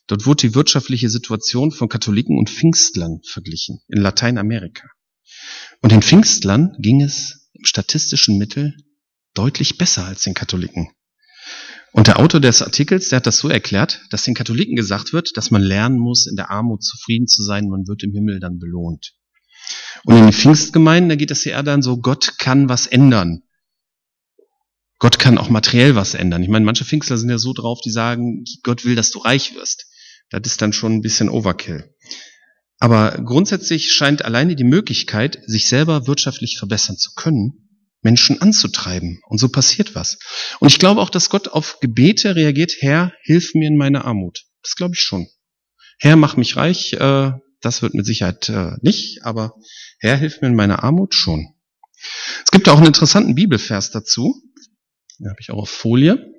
Dort 0.07 0.25
wurde 0.25 0.47
die 0.47 0.55
wirtschaftliche 0.55 1.09
Situation 1.09 1.71
von 1.71 1.87
Katholiken 1.87 2.37
und 2.37 2.49
Pfingstlern 2.49 3.21
verglichen 3.23 3.81
in 3.87 4.01
Lateinamerika. 4.01 4.87
Und 5.81 5.91
den 5.91 6.01
Pfingstlern 6.01 6.75
ging 6.79 7.01
es 7.01 7.49
im 7.53 7.65
statistischen 7.65 8.37
Mittel 8.37 8.75
deutlich 9.33 9.77
besser 9.77 10.05
als 10.05 10.23
den 10.23 10.33
Katholiken. 10.33 10.89
Und 11.91 12.07
der 12.07 12.19
Autor 12.19 12.41
des 12.41 12.61
Artikels, 12.61 13.09
der 13.09 13.17
hat 13.17 13.25
das 13.25 13.37
so 13.37 13.47
erklärt, 13.47 14.01
dass 14.09 14.23
den 14.23 14.33
Katholiken 14.33 14.75
gesagt 14.75 15.13
wird, 15.13 15.37
dass 15.37 15.51
man 15.51 15.61
lernen 15.61 15.97
muss, 15.97 16.27
in 16.27 16.35
der 16.35 16.49
Armut 16.49 16.83
zufrieden 16.83 17.27
zu 17.27 17.41
sein, 17.41 17.69
man 17.69 17.87
wird 17.87 18.03
im 18.03 18.11
Himmel 18.11 18.39
dann 18.39 18.59
belohnt. 18.59 19.13
Und 20.03 20.17
in 20.17 20.23
den 20.23 20.33
Pfingstgemeinden, 20.33 21.09
da 21.09 21.15
geht 21.15 21.31
es 21.31 21.45
ja 21.45 21.53
eher 21.53 21.63
dann 21.63 21.81
so, 21.81 21.97
Gott 21.97 22.37
kann 22.37 22.67
was 22.67 22.85
ändern. 22.85 23.43
Gott 24.99 25.19
kann 25.19 25.37
auch 25.37 25.49
materiell 25.49 25.95
was 25.95 26.13
ändern. 26.13 26.43
Ich 26.43 26.49
meine, 26.49 26.65
manche 26.65 26.85
Pfingstler 26.85 27.17
sind 27.17 27.29
ja 27.29 27.37
so 27.37 27.53
drauf, 27.53 27.79
die 27.81 27.91
sagen, 27.91 28.43
Gott 28.63 28.85
will, 28.85 28.95
dass 28.95 29.11
du 29.11 29.19
reich 29.19 29.55
wirst. 29.55 29.85
Das 30.29 30.41
ist 30.45 30.61
dann 30.61 30.73
schon 30.73 30.93
ein 30.93 31.01
bisschen 31.01 31.29
Overkill. 31.29 31.95
Aber 32.79 33.11
grundsätzlich 33.23 33.91
scheint 33.91 34.25
alleine 34.25 34.55
die 34.55 34.63
Möglichkeit, 34.63 35.39
sich 35.45 35.67
selber 35.67 36.07
wirtschaftlich 36.07 36.57
verbessern 36.57 36.97
zu 36.97 37.11
können, 37.15 37.69
Menschen 38.01 38.41
anzutreiben. 38.41 39.21
Und 39.27 39.39
so 39.39 39.49
passiert 39.49 39.95
was. 39.95 40.17
Und 40.59 40.67
ich 40.67 40.79
glaube 40.79 41.01
auch, 41.01 41.09
dass 41.09 41.29
Gott 41.29 41.47
auf 41.47 41.79
Gebete 41.79 42.35
reagiert, 42.35 42.73
Herr, 42.79 43.13
hilf 43.23 43.53
mir 43.53 43.67
in 43.67 43.77
meiner 43.77 44.05
Armut. 44.05 44.45
Das 44.61 44.75
glaube 44.75 44.95
ich 44.95 45.01
schon. 45.01 45.27
Herr, 45.99 46.15
mach 46.15 46.35
mich 46.35 46.57
reich, 46.57 46.93
äh, 46.93 47.31
das 47.61 47.81
wird 47.81 47.93
mit 47.93 48.05
Sicherheit 48.05 48.49
äh, 48.49 48.73
nicht, 48.81 49.23
aber 49.23 49.55
Herr, 49.99 50.17
hilf 50.17 50.41
mir 50.41 50.49
in 50.49 50.55
meiner 50.55 50.83
Armut 50.83 51.15
schon. 51.15 51.55
Es 52.43 52.51
gibt 52.51 52.69
auch 52.69 52.77
einen 52.77 52.87
interessanten 52.87 53.35
Bibelvers 53.35 53.91
dazu. 53.91 54.35
Den 55.17 55.29
habe 55.29 55.39
ich 55.39 55.51
auch 55.51 55.59
auf 55.59 55.69
Folie. 55.69 56.33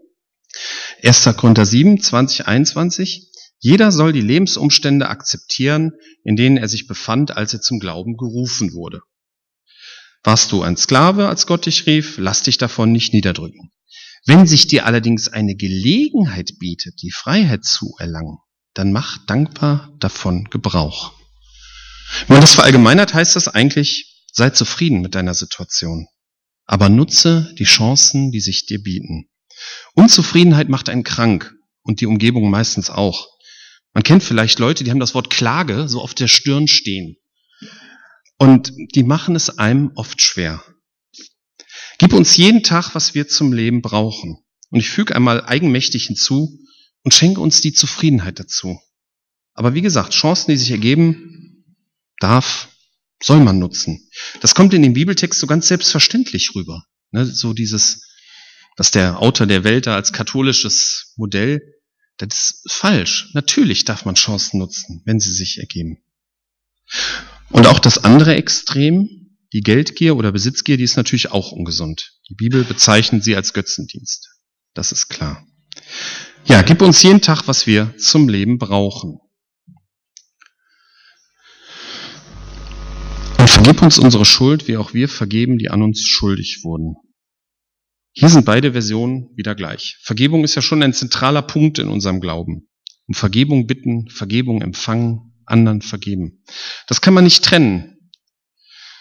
1. 1.03 1.25
Korinther 1.37 1.66
7, 1.66 2.01
20, 2.01 2.46
21. 2.46 3.33
Jeder 3.58 3.90
soll 3.90 4.12
die 4.12 4.20
Lebensumstände 4.20 5.08
akzeptieren, 5.08 5.92
in 6.24 6.36
denen 6.36 6.56
er 6.56 6.68
sich 6.68 6.86
befand, 6.86 7.36
als 7.36 7.52
er 7.52 7.60
zum 7.60 7.78
Glauben 7.78 8.16
gerufen 8.16 8.72
wurde. 8.74 9.00
Warst 10.22 10.52
du 10.52 10.62
ein 10.62 10.76
Sklave, 10.76 11.28
als 11.28 11.46
Gott 11.46 11.66
dich 11.66 11.86
rief, 11.86 12.16
lass 12.18 12.42
dich 12.42 12.58
davon 12.58 12.92
nicht 12.92 13.12
niederdrücken. 13.12 13.70
Wenn 14.26 14.46
sich 14.46 14.66
dir 14.66 14.86
allerdings 14.86 15.28
eine 15.28 15.54
Gelegenheit 15.54 16.58
bietet, 16.58 17.00
die 17.00 17.12
Freiheit 17.12 17.64
zu 17.64 17.94
erlangen, 17.98 18.38
dann 18.74 18.92
mach 18.92 19.24
dankbar 19.26 19.94
davon 20.00 20.44
Gebrauch. 20.50 21.14
Wenn 22.26 22.34
man 22.36 22.40
das 22.40 22.56
verallgemeinert, 22.56 23.14
heißt 23.14 23.36
das 23.36 23.48
eigentlich, 23.48 24.24
sei 24.32 24.50
zufrieden 24.50 25.00
mit 25.00 25.14
deiner 25.14 25.34
Situation. 25.34 26.08
Aber 26.66 26.88
nutze 26.88 27.54
die 27.58 27.64
Chancen, 27.64 28.32
die 28.32 28.40
sich 28.40 28.66
dir 28.66 28.82
bieten. 28.82 29.28
Unzufriedenheit 29.94 30.68
macht 30.68 30.88
einen 30.88 31.04
krank 31.04 31.54
und 31.82 32.00
die 32.00 32.06
Umgebung 32.06 32.50
meistens 32.50 32.90
auch. 32.90 33.28
Man 33.96 34.02
kennt 34.02 34.22
vielleicht 34.22 34.59
Leute, 34.59 34.85
die 34.85 34.90
haben 34.90 35.00
das 35.00 35.14
Wort 35.14 35.30
Klage 35.30 35.88
so 35.88 36.02
auf 36.02 36.12
der 36.12 36.28
Stirn 36.28 36.68
stehen. 36.68 37.16
Und 38.37 38.70
die 38.94 39.04
machen 39.04 39.35
es 39.35 39.59
einem 39.59 39.90
oft 39.94 40.20
schwer. 40.20 40.62
Gib 41.96 42.12
uns 42.12 42.37
jeden 42.37 42.62
Tag, 42.62 42.94
was 42.94 43.14
wir 43.14 43.26
zum 43.26 43.54
Leben 43.54 43.80
brauchen. 43.80 44.44
Und 44.68 44.80
ich 44.80 44.90
füge 44.90 45.16
einmal 45.16 45.46
eigenmächtig 45.46 46.09
hinzu 46.09 46.59
und 47.04 47.14
schenke 47.14 47.40
uns 47.40 47.62
die 47.62 47.72
Zufriedenheit 47.72 48.38
dazu. 48.38 48.78
Aber 49.54 49.72
wie 49.72 49.80
gesagt, 49.80 50.12
Chancen, 50.12 50.50
die 50.50 50.59
sich 50.59 50.72
ergeben, 50.72 51.64
darf, 52.20 52.68
soll 53.22 53.40
man 53.40 53.59
nutzen. 53.59 54.11
Das 54.42 54.54
kommt 54.54 54.74
in 54.74 54.82
dem 54.82 54.92
Bibeltext 54.92 55.40
so 55.40 55.46
ganz 55.46 55.68
selbstverständlich 55.68 56.50
rüber. 56.54 56.85
Ne, 57.12 57.24
so 57.24 57.54
dieses, 57.54 58.02
dass 58.76 58.90
der 58.90 59.22
Autor 59.22 59.46
der 59.46 59.64
Welt 59.64 59.87
da 59.87 59.94
als 59.94 60.12
katholisches 60.12 61.14
Modell, 61.16 61.62
das 62.18 62.62
ist 62.64 62.72
falsch. 62.72 63.31
Natürlich 63.35 63.85
darf 63.85 64.05
man 64.05 64.14
Chancen 64.14 64.59
nutzen, 64.59 65.02
wenn 65.05 65.20
sie 65.20 65.33
sich 65.33 65.59
ergeben. 65.59 65.98
Und 67.50 67.66
auch 67.66 67.79
das 67.79 67.98
andere 67.98 68.35
Extrem, 68.35 69.37
die 69.52 69.61
Geldgier 69.61 70.16
oder 70.16 70.33
Besitzgier, 70.33 70.76
die 70.76 70.85
ist 70.85 70.96
natürlich 70.96 71.31
auch 71.31 71.52
ungesund. 71.52 72.14
Die 72.29 72.35
Bibel 72.35 72.64
bezeichnet 72.64 73.24
sie 73.24 73.37
als 73.37 73.52
Götzendienst. 73.52 74.29
Das 74.74 74.92
ist 74.92 75.09
klar. 75.09 75.46
Ja, 76.46 76.62
gib 76.62 76.83
uns 76.83 77.02
jeden 77.02 77.20
Tag, 77.20 77.46
was 77.48 77.66
wir 77.66 77.96
zum 77.98 78.29
Leben 78.29 78.59
brauchen. 78.59 79.18
Und 83.38 83.50
vergib 83.50 83.83
uns 83.83 83.98
unsere 83.98 84.24
Schuld, 84.24 84.68
wie 84.68 84.76
auch 84.76 84.94
wir 84.94 85.09
vergeben, 85.09 85.59
die 85.59 85.70
an 85.70 85.83
uns 85.83 86.02
schuldig 86.02 86.61
wurden. 86.62 86.96
Hier 88.18 88.31
sind 88.31 88.46
beide 88.46 88.72
Versionen 88.72 89.29
wieder 89.37 89.55
gleich. 89.55 89.98
Vergebung 90.00 90.42
ist 90.42 90.55
ja 90.55 90.62
schon 90.62 90.83
ein 90.83 90.94
zentraler 90.94 91.42
Punkt 91.42 91.79
in 91.79 91.88
unserem 91.88 92.18
Glauben. 92.18 92.66
Um 93.07 93.14
Vergebung 93.14 93.66
bitten, 93.66 94.09
Vergebung 94.09 94.62
empfangen, 94.62 95.35
anderen 95.44 95.83
vergeben. 95.83 96.42
Das 96.87 97.02
kann 97.02 97.12
man 97.12 97.24
nicht 97.24 97.44
trennen. 97.44 98.11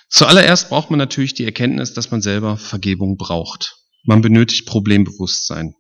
Zuallererst 0.10 0.68
braucht 0.68 0.90
man 0.90 1.00
natürlich 1.00 1.34
die 1.34 1.46
Erkenntnis, 1.46 1.94
dass 1.94 2.12
man 2.12 2.22
selber 2.22 2.58
Vergebung 2.58 3.16
braucht. 3.16 3.78
Man 4.04 4.20
benötigt 4.20 4.66
Problembewusstsein. 4.66 5.76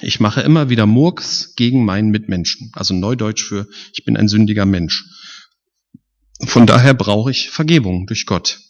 Ich 0.00 0.20
mache 0.20 0.42
immer 0.42 0.68
wieder 0.68 0.86
Murks 0.86 1.56
gegen 1.56 1.84
meinen 1.84 2.10
Mitmenschen. 2.10 2.70
Also 2.74 2.94
Neudeutsch 2.94 3.42
für, 3.42 3.66
ich 3.92 4.04
bin 4.04 4.16
ein 4.16 4.28
sündiger 4.28 4.66
Mensch. 4.66 5.04
Von 6.46 6.68
daher 6.68 6.94
brauche 6.94 7.32
ich 7.32 7.50
Vergebung 7.50 8.06
durch 8.06 8.24
Gott. 8.24 8.60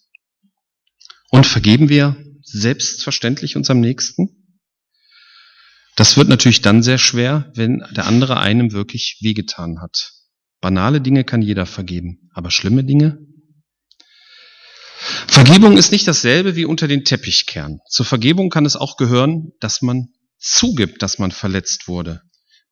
Und 1.28 1.46
vergeben 1.46 1.90
wir 1.90 2.16
selbstverständlich 2.44 3.56
unserem 3.56 3.80
Nächsten? 3.80 4.58
Das 5.96 6.16
wird 6.16 6.28
natürlich 6.28 6.62
dann 6.62 6.82
sehr 6.82 6.98
schwer, 6.98 7.52
wenn 7.54 7.84
der 7.94 8.06
andere 8.06 8.38
einem 8.40 8.72
wirklich 8.72 9.18
wehgetan 9.20 9.80
hat. 9.80 10.12
Banale 10.60 11.00
Dinge 11.00 11.24
kann 11.24 11.42
jeder 11.42 11.66
vergeben, 11.66 12.30
aber 12.32 12.50
schlimme 12.50 12.84
Dinge? 12.84 13.18
Vergebung 15.26 15.76
ist 15.76 15.92
nicht 15.92 16.06
dasselbe 16.06 16.56
wie 16.56 16.64
unter 16.64 16.88
den 16.88 17.04
Teppich 17.04 17.46
kehren. 17.46 17.80
Zur 17.88 18.06
Vergebung 18.06 18.48
kann 18.48 18.64
es 18.64 18.76
auch 18.76 18.96
gehören, 18.96 19.52
dass 19.60 19.82
man 19.82 20.08
zugibt, 20.38 21.02
dass 21.02 21.18
man 21.18 21.32
verletzt 21.32 21.88
wurde. 21.88 22.22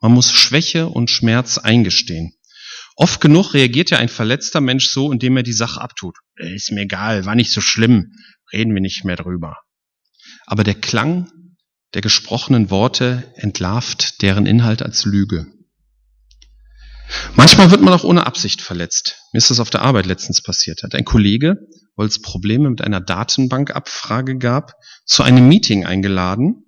Man 0.00 0.12
muss 0.12 0.32
Schwäche 0.32 0.88
und 0.88 1.10
Schmerz 1.10 1.58
eingestehen. 1.58 2.32
Oft 2.96 3.20
genug 3.20 3.54
reagiert 3.54 3.90
ja 3.90 3.98
ein 3.98 4.08
verletzter 4.08 4.60
Mensch 4.60 4.88
so, 4.88 5.10
indem 5.10 5.36
er 5.36 5.42
die 5.42 5.52
Sache 5.52 5.80
abtut. 5.80 6.18
Ist 6.36 6.70
mir 6.70 6.82
egal, 6.82 7.24
war 7.24 7.34
nicht 7.34 7.52
so 7.52 7.60
schlimm, 7.60 8.12
reden 8.52 8.74
wir 8.74 8.80
nicht 8.80 9.04
mehr 9.04 9.16
drüber. 9.16 9.58
Aber 10.46 10.64
der 10.64 10.74
Klang 10.74 11.30
der 11.94 12.02
gesprochenen 12.02 12.70
Worte 12.70 13.32
entlarvt 13.36 14.22
deren 14.22 14.46
Inhalt 14.46 14.82
als 14.82 15.04
Lüge. 15.04 15.46
Manchmal 17.34 17.70
wird 17.70 17.80
man 17.80 17.92
auch 17.92 18.04
ohne 18.04 18.26
Absicht 18.26 18.62
verletzt. 18.62 19.16
Mir 19.32 19.38
ist 19.38 19.50
das 19.50 19.58
auf 19.58 19.70
der 19.70 19.82
Arbeit 19.82 20.06
letztens 20.06 20.42
passiert. 20.42 20.82
Hat 20.84 20.94
ein 20.94 21.04
Kollege, 21.04 21.56
weil 21.96 22.06
es 22.06 22.22
Probleme 22.22 22.70
mit 22.70 22.82
einer 22.82 23.00
Datenbankabfrage 23.00 24.38
gab, 24.38 24.74
zu 25.04 25.24
einem 25.24 25.48
Meeting 25.48 25.84
eingeladen 25.84 26.64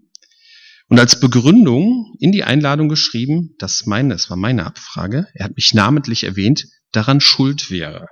und 0.88 0.98
als 0.98 1.20
Begründung 1.20 2.16
in 2.18 2.32
die 2.32 2.44
Einladung 2.44 2.88
geschrieben, 2.88 3.54
dass 3.58 3.86
meine, 3.86 4.10
das 4.10 4.28
war 4.30 4.36
meine 4.36 4.66
Abfrage, 4.66 5.26
er 5.34 5.46
hat 5.46 5.56
mich 5.56 5.72
namentlich 5.74 6.24
erwähnt, 6.24 6.66
daran 6.90 7.20
schuld 7.20 7.70
wäre. 7.70 8.08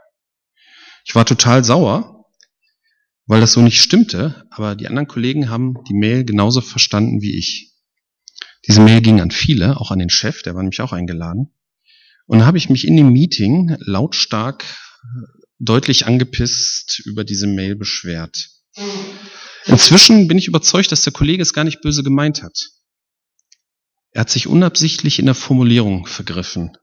Ich 1.04 1.14
war 1.14 1.26
total 1.26 1.64
sauer, 1.64 2.19
weil 3.30 3.40
das 3.40 3.52
so 3.52 3.62
nicht 3.62 3.80
stimmte, 3.80 4.44
aber 4.50 4.74
die 4.74 4.88
anderen 4.88 5.06
Kollegen 5.06 5.50
haben 5.50 5.74
die 5.88 5.94
Mail 5.94 6.24
genauso 6.24 6.60
verstanden 6.60 7.22
wie 7.22 7.38
ich. 7.38 7.70
Diese 8.66 8.80
Mail 8.80 9.02
ging 9.02 9.20
an 9.20 9.30
viele, 9.30 9.80
auch 9.80 9.92
an 9.92 10.00
den 10.00 10.10
Chef, 10.10 10.42
der 10.42 10.56
war 10.56 10.64
nämlich 10.64 10.80
auch 10.80 10.92
eingeladen. 10.92 11.54
Und 12.26 12.40
dann 12.40 12.46
habe 12.48 12.58
ich 12.58 12.70
mich 12.70 12.84
in 12.84 12.96
dem 12.96 13.12
Meeting 13.12 13.76
lautstark 13.78 14.64
deutlich 15.60 16.06
angepisst 16.06 17.02
über 17.06 17.22
diese 17.22 17.46
Mail 17.46 17.76
beschwert. 17.76 18.50
Inzwischen 19.66 20.26
bin 20.26 20.36
ich 20.36 20.48
überzeugt, 20.48 20.90
dass 20.90 21.02
der 21.02 21.12
Kollege 21.12 21.40
es 21.40 21.54
gar 21.54 21.62
nicht 21.62 21.82
böse 21.82 22.02
gemeint 22.02 22.42
hat. 22.42 22.58
Er 24.10 24.22
hat 24.22 24.30
sich 24.30 24.48
unabsichtlich 24.48 25.20
in 25.20 25.26
der 25.26 25.36
Formulierung 25.36 26.04
vergriffen. 26.04 26.76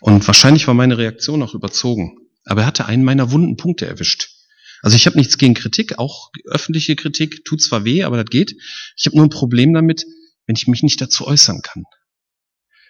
Und 0.00 0.26
wahrscheinlich 0.26 0.66
war 0.66 0.74
meine 0.74 0.98
Reaktion 0.98 1.42
auch 1.42 1.54
überzogen. 1.54 2.18
Aber 2.44 2.60
er 2.60 2.66
hatte 2.66 2.84
einen 2.84 3.04
meiner 3.04 3.30
wunden 3.30 3.56
Punkte 3.56 3.86
erwischt. 3.86 4.34
Also 4.82 4.96
ich 4.96 5.06
habe 5.06 5.18
nichts 5.18 5.38
gegen 5.38 5.54
Kritik, 5.54 5.98
auch 5.98 6.30
öffentliche 6.44 6.96
Kritik 6.96 7.44
tut 7.44 7.62
zwar 7.62 7.84
weh, 7.84 8.04
aber 8.04 8.16
das 8.16 8.30
geht. 8.30 8.54
Ich 8.96 9.06
habe 9.06 9.16
nur 9.16 9.26
ein 9.26 9.30
Problem 9.30 9.72
damit, 9.72 10.04
wenn 10.46 10.56
ich 10.56 10.66
mich 10.66 10.82
nicht 10.82 11.00
dazu 11.00 11.26
äußern 11.26 11.62
kann. 11.62 11.84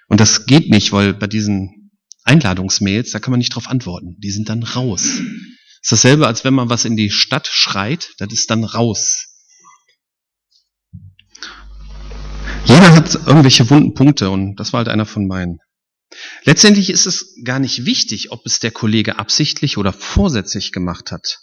Und 0.08 0.20
das 0.20 0.46
geht 0.46 0.70
nicht, 0.70 0.92
weil 0.92 1.14
bei 1.14 1.26
diesen 1.26 1.90
Einladungsmails, 2.24 3.10
da 3.10 3.20
kann 3.20 3.30
man 3.30 3.38
nicht 3.38 3.54
drauf 3.54 3.68
antworten. 3.68 4.16
Die 4.18 4.30
sind 4.30 4.48
dann 4.48 4.62
raus. 4.62 5.02
Das 5.02 5.22
ist 5.82 5.92
dasselbe, 5.92 6.26
als 6.26 6.44
wenn 6.44 6.54
man 6.54 6.68
was 6.68 6.84
in 6.84 6.96
die 6.96 7.10
Stadt 7.10 7.46
schreit, 7.46 8.10
das 8.18 8.32
ist 8.32 8.50
dann 8.50 8.64
raus. 8.64 9.26
Jeder 12.64 12.94
hat 12.94 13.14
irgendwelche 13.14 13.70
wunden 13.70 13.94
Punkte 13.94 14.30
und 14.30 14.56
das 14.56 14.72
war 14.72 14.78
halt 14.78 14.88
einer 14.88 15.06
von 15.06 15.26
meinen. 15.26 15.58
Letztendlich 16.44 16.90
ist 16.90 17.06
es 17.06 17.34
gar 17.44 17.58
nicht 17.58 17.86
wichtig, 17.86 18.30
ob 18.30 18.44
es 18.44 18.60
der 18.60 18.70
Kollege 18.70 19.18
absichtlich 19.18 19.78
oder 19.78 19.92
vorsätzlich 19.92 20.72
gemacht 20.72 21.12
hat. 21.12 21.38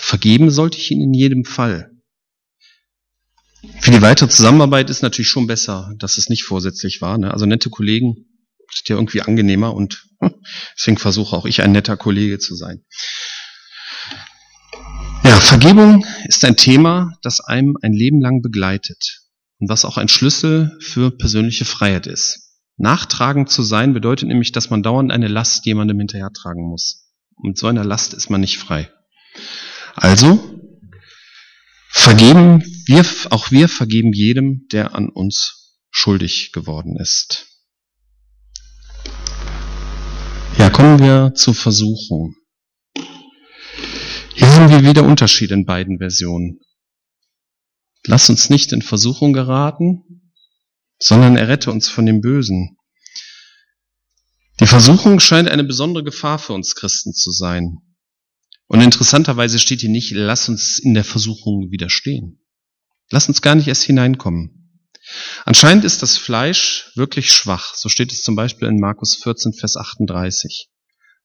Vergeben 0.00 0.50
sollte 0.50 0.78
ich 0.78 0.92
ihn 0.92 1.02
in 1.02 1.12
jedem 1.12 1.44
Fall. 1.44 1.90
Für 3.80 3.90
die 3.90 4.00
weitere 4.00 4.28
Zusammenarbeit 4.28 4.88
ist 4.88 5.02
natürlich 5.02 5.28
schon 5.28 5.48
besser, 5.48 5.92
dass 5.98 6.16
es 6.16 6.28
nicht 6.28 6.44
vorsätzlich 6.44 7.02
war. 7.02 7.18
Ne? 7.18 7.32
Also 7.32 7.46
nette 7.46 7.68
Kollegen 7.68 8.14
sind 8.72 8.88
ja 8.88 8.96
irgendwie 8.96 9.22
angenehmer 9.22 9.74
und 9.74 10.06
deswegen 10.76 10.98
versuche 10.98 11.36
auch 11.36 11.46
ich 11.46 11.62
ein 11.62 11.72
netter 11.72 11.96
Kollege 11.96 12.38
zu 12.38 12.54
sein. 12.54 12.84
Ja, 15.24 15.36
Vergebung 15.40 16.06
ist 16.26 16.44
ein 16.44 16.56
Thema, 16.56 17.18
das 17.22 17.40
einem 17.40 17.76
ein 17.82 17.92
Leben 17.92 18.20
lang 18.20 18.40
begleitet 18.40 19.22
und 19.58 19.68
was 19.68 19.84
auch 19.84 19.96
ein 19.96 20.08
Schlüssel 20.08 20.78
für 20.80 21.10
persönliche 21.10 21.64
Freiheit 21.64 22.06
ist. 22.06 22.54
Nachtragend 22.76 23.50
zu 23.50 23.62
sein 23.62 23.94
bedeutet 23.94 24.28
nämlich, 24.28 24.52
dass 24.52 24.70
man 24.70 24.84
dauernd 24.84 25.10
eine 25.10 25.26
Last 25.26 25.66
jemandem 25.66 25.98
hinterhertragen 25.98 26.62
muss. 26.62 27.12
Und 27.34 27.48
mit 27.48 27.58
so 27.58 27.66
einer 27.66 27.84
Last 27.84 28.14
ist 28.14 28.30
man 28.30 28.40
nicht 28.40 28.58
frei. 28.58 28.92
Also, 30.00 30.38
vergeben, 31.90 32.62
wir, 32.86 33.04
auch 33.30 33.50
wir 33.50 33.68
vergeben 33.68 34.12
jedem, 34.12 34.68
der 34.68 34.94
an 34.94 35.08
uns 35.08 35.76
schuldig 35.90 36.52
geworden 36.52 36.96
ist. 36.96 37.46
Ja, 40.56 40.70
kommen 40.70 41.00
wir 41.00 41.34
zur 41.34 41.54
Versuchung. 41.54 42.36
Hier 44.34 44.48
haben 44.54 44.70
wir 44.70 44.88
wieder 44.88 45.02
Unterschied 45.02 45.50
in 45.50 45.64
beiden 45.64 45.98
Versionen. 45.98 46.60
Lass 48.06 48.30
uns 48.30 48.50
nicht 48.50 48.72
in 48.72 48.82
Versuchung 48.82 49.32
geraten, 49.32 50.32
sondern 51.00 51.36
errette 51.36 51.72
uns 51.72 51.88
von 51.88 52.06
dem 52.06 52.20
Bösen. 52.20 52.78
Die 54.60 54.66
Versuchung 54.66 55.18
scheint 55.18 55.48
eine 55.48 55.64
besondere 55.64 56.04
Gefahr 56.04 56.38
für 56.38 56.52
uns 56.52 56.76
Christen 56.76 57.12
zu 57.14 57.32
sein. 57.32 57.78
Und 58.68 58.82
interessanterweise 58.82 59.58
steht 59.58 59.80
hier 59.80 59.90
nicht, 59.90 60.12
lass 60.12 60.48
uns 60.48 60.78
in 60.78 60.94
der 60.94 61.04
Versuchung 61.04 61.70
widerstehen. 61.70 62.40
Lass 63.10 63.28
uns 63.28 63.40
gar 63.40 63.54
nicht 63.54 63.66
erst 63.66 63.84
hineinkommen. 63.84 64.82
Anscheinend 65.46 65.84
ist 65.84 66.02
das 66.02 66.18
Fleisch 66.18 66.92
wirklich 66.94 67.32
schwach. 67.32 67.74
So 67.74 67.88
steht 67.88 68.12
es 68.12 68.22
zum 68.22 68.36
Beispiel 68.36 68.68
in 68.68 68.78
Markus 68.78 69.14
14, 69.22 69.54
Vers 69.54 69.76
38. 69.76 70.68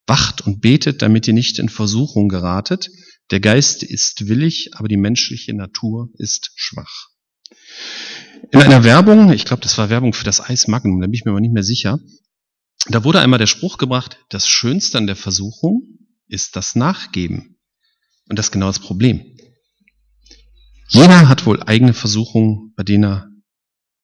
Wacht 0.08 0.42
und 0.42 0.62
betet, 0.62 1.02
damit 1.02 1.28
ihr 1.28 1.34
nicht 1.34 1.60
in 1.60 1.68
Versuchung 1.68 2.30
geratet. 2.30 2.90
Der 3.32 3.42
Geist 3.42 3.84
ist 3.84 4.30
willig, 4.30 4.70
aber 4.74 4.88
die 4.88 4.98
menschliche 4.98 5.54
Natur 5.54 6.10
ist 6.18 6.52
schwach. 6.56 7.10
In 8.52 8.62
einer 8.62 8.86
Werbung, 8.86 9.32
ich 9.34 9.44
glaube, 9.44 9.64
das 9.64 9.78
war 9.78 9.90
Werbung 9.90 10.14
für 10.14 10.26
das 10.26 10.40
Eis 10.40 10.68
Magnum, 10.68 11.02
da 11.02 11.08
bin 11.08 11.14
ich 11.14 11.26
mir 11.26 11.32
aber 11.32 11.42
nicht 11.42 11.54
mehr 11.54 11.64
sicher, 11.64 12.00
Da 12.88 13.04
wurde 13.04 13.22
einmal 13.22 13.40
der 13.40 13.48
Spruch 13.48 13.78
gebracht, 13.78 14.18
das 14.30 14.48
Schönste 14.48 14.98
an 14.98 15.08
der 15.08 15.16
Versuchung 15.16 16.03
ist 16.28 16.56
das 16.56 16.76
Nachgeben. 16.76 17.60
Und 18.30 18.40
das 18.40 18.48
ist 18.48 18.52
genau 18.52 18.68
das 18.68 18.80
Problem. 18.80 19.38
Jeder 20.90 21.28
hat 21.28 21.46
wohl 21.46 21.62
eigene 21.64 21.94
Versuchungen, 21.94 22.74
bei 22.76 22.84
denen 22.84 23.04
er 23.06 23.28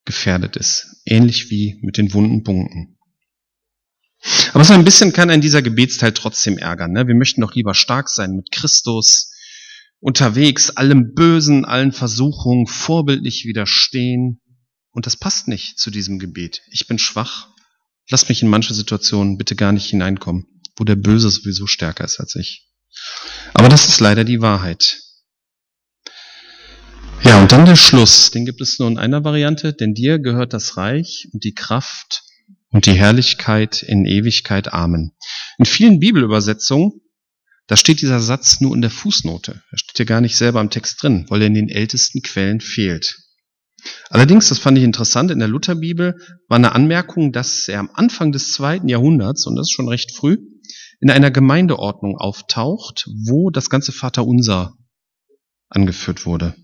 gefährdet 0.05 0.55
ist. 0.55 1.01
Ähnlich 1.05 1.49
wie 1.49 1.79
mit 1.81 1.97
den 1.97 2.13
wunden 2.13 2.43
Punkten. 2.43 2.97
Aber 4.53 4.63
so 4.63 4.73
ein 4.73 4.83
bisschen 4.83 5.13
kann 5.13 5.29
ein 5.29 5.41
dieser 5.41 5.61
Gebetsteil 5.61 6.13
trotzdem 6.13 6.57
ärgern. 6.57 6.91
Ne? 6.91 7.07
Wir 7.07 7.15
möchten 7.15 7.41
doch 7.41 7.53
lieber 7.53 7.73
stark 7.73 8.09
sein 8.09 8.35
mit 8.35 8.51
Christus, 8.51 9.31
unterwegs, 9.99 10.71
allem 10.71 11.13
Bösen, 11.13 11.65
allen 11.65 11.91
Versuchungen, 11.91 12.67
vorbildlich 12.67 13.45
widerstehen. 13.45 14.41
Und 14.91 15.05
das 15.05 15.15
passt 15.15 15.47
nicht 15.47 15.77
zu 15.77 15.91
diesem 15.91 16.19
Gebet. 16.19 16.61
Ich 16.71 16.87
bin 16.87 16.99
schwach. 16.99 17.49
Lass 18.09 18.27
mich 18.27 18.41
in 18.41 18.49
manche 18.49 18.73
Situationen 18.73 19.37
bitte 19.37 19.55
gar 19.55 19.71
nicht 19.71 19.85
hineinkommen, 19.85 20.47
wo 20.79 20.83
der 20.83 20.95
Böse 20.95 21.29
sowieso 21.29 21.67
stärker 21.67 22.05
ist 22.05 22.19
als 22.19 22.35
ich. 22.35 22.67
Aber 23.53 23.69
das 23.69 23.87
ist 23.87 23.99
leider 23.99 24.23
die 24.23 24.41
Wahrheit. 24.41 25.01
Ja, 27.23 27.41
und 27.41 27.51
dann 27.51 27.65
der 27.65 27.75
Schluss. 27.75 28.31
Den 28.31 28.45
gibt 28.45 28.61
es 28.61 28.79
nur 28.79 28.87
in 28.87 28.97
einer 28.97 29.23
Variante, 29.23 29.73
denn 29.73 29.93
dir 29.93 30.19
gehört 30.19 30.53
das 30.53 30.77
Reich 30.77 31.27
und 31.33 31.43
die 31.43 31.53
Kraft 31.53 32.23
und 32.71 32.85
die 32.85 32.93
Herrlichkeit 32.93 33.83
in 33.83 34.05
Ewigkeit. 34.05 34.73
Amen. 34.73 35.11
In 35.57 35.65
vielen 35.65 35.99
Bibelübersetzungen, 35.99 37.01
da 37.67 37.75
steht 37.75 38.01
dieser 38.01 38.21
Satz 38.21 38.61
nur 38.61 38.73
in 38.73 38.81
der 38.81 38.89
Fußnote. 38.89 39.61
Er 39.69 39.77
steht 39.77 39.99
ja 39.99 40.05
gar 40.05 40.21
nicht 40.21 40.37
selber 40.37 40.59
am 40.59 40.69
Text 40.69 41.03
drin, 41.03 41.25
weil 41.29 41.41
er 41.41 41.47
in 41.47 41.53
den 41.53 41.69
ältesten 41.69 42.21
Quellen 42.21 42.61
fehlt. 42.61 43.17
Allerdings, 44.09 44.49
das 44.49 44.59
fand 44.59 44.77
ich 44.77 44.83
interessant, 44.83 45.31
in 45.31 45.39
der 45.39 45.47
Lutherbibel 45.47 46.15
war 46.47 46.57
eine 46.57 46.73
Anmerkung, 46.73 47.31
dass 47.31 47.67
er 47.67 47.79
am 47.79 47.89
Anfang 47.93 48.31
des 48.31 48.53
zweiten 48.53 48.89
Jahrhunderts, 48.89 49.45
und 49.45 49.55
das 49.55 49.67
ist 49.67 49.73
schon 49.73 49.87
recht 49.87 50.11
früh, 50.15 50.37
in 50.99 51.09
einer 51.09 51.31
Gemeindeordnung 51.31 52.17
auftaucht, 52.17 53.07
wo 53.25 53.49
das 53.49 53.69
ganze 53.69 53.91
Vaterunser 53.91 54.73
angeführt 55.69 56.25
wurde. 56.25 56.55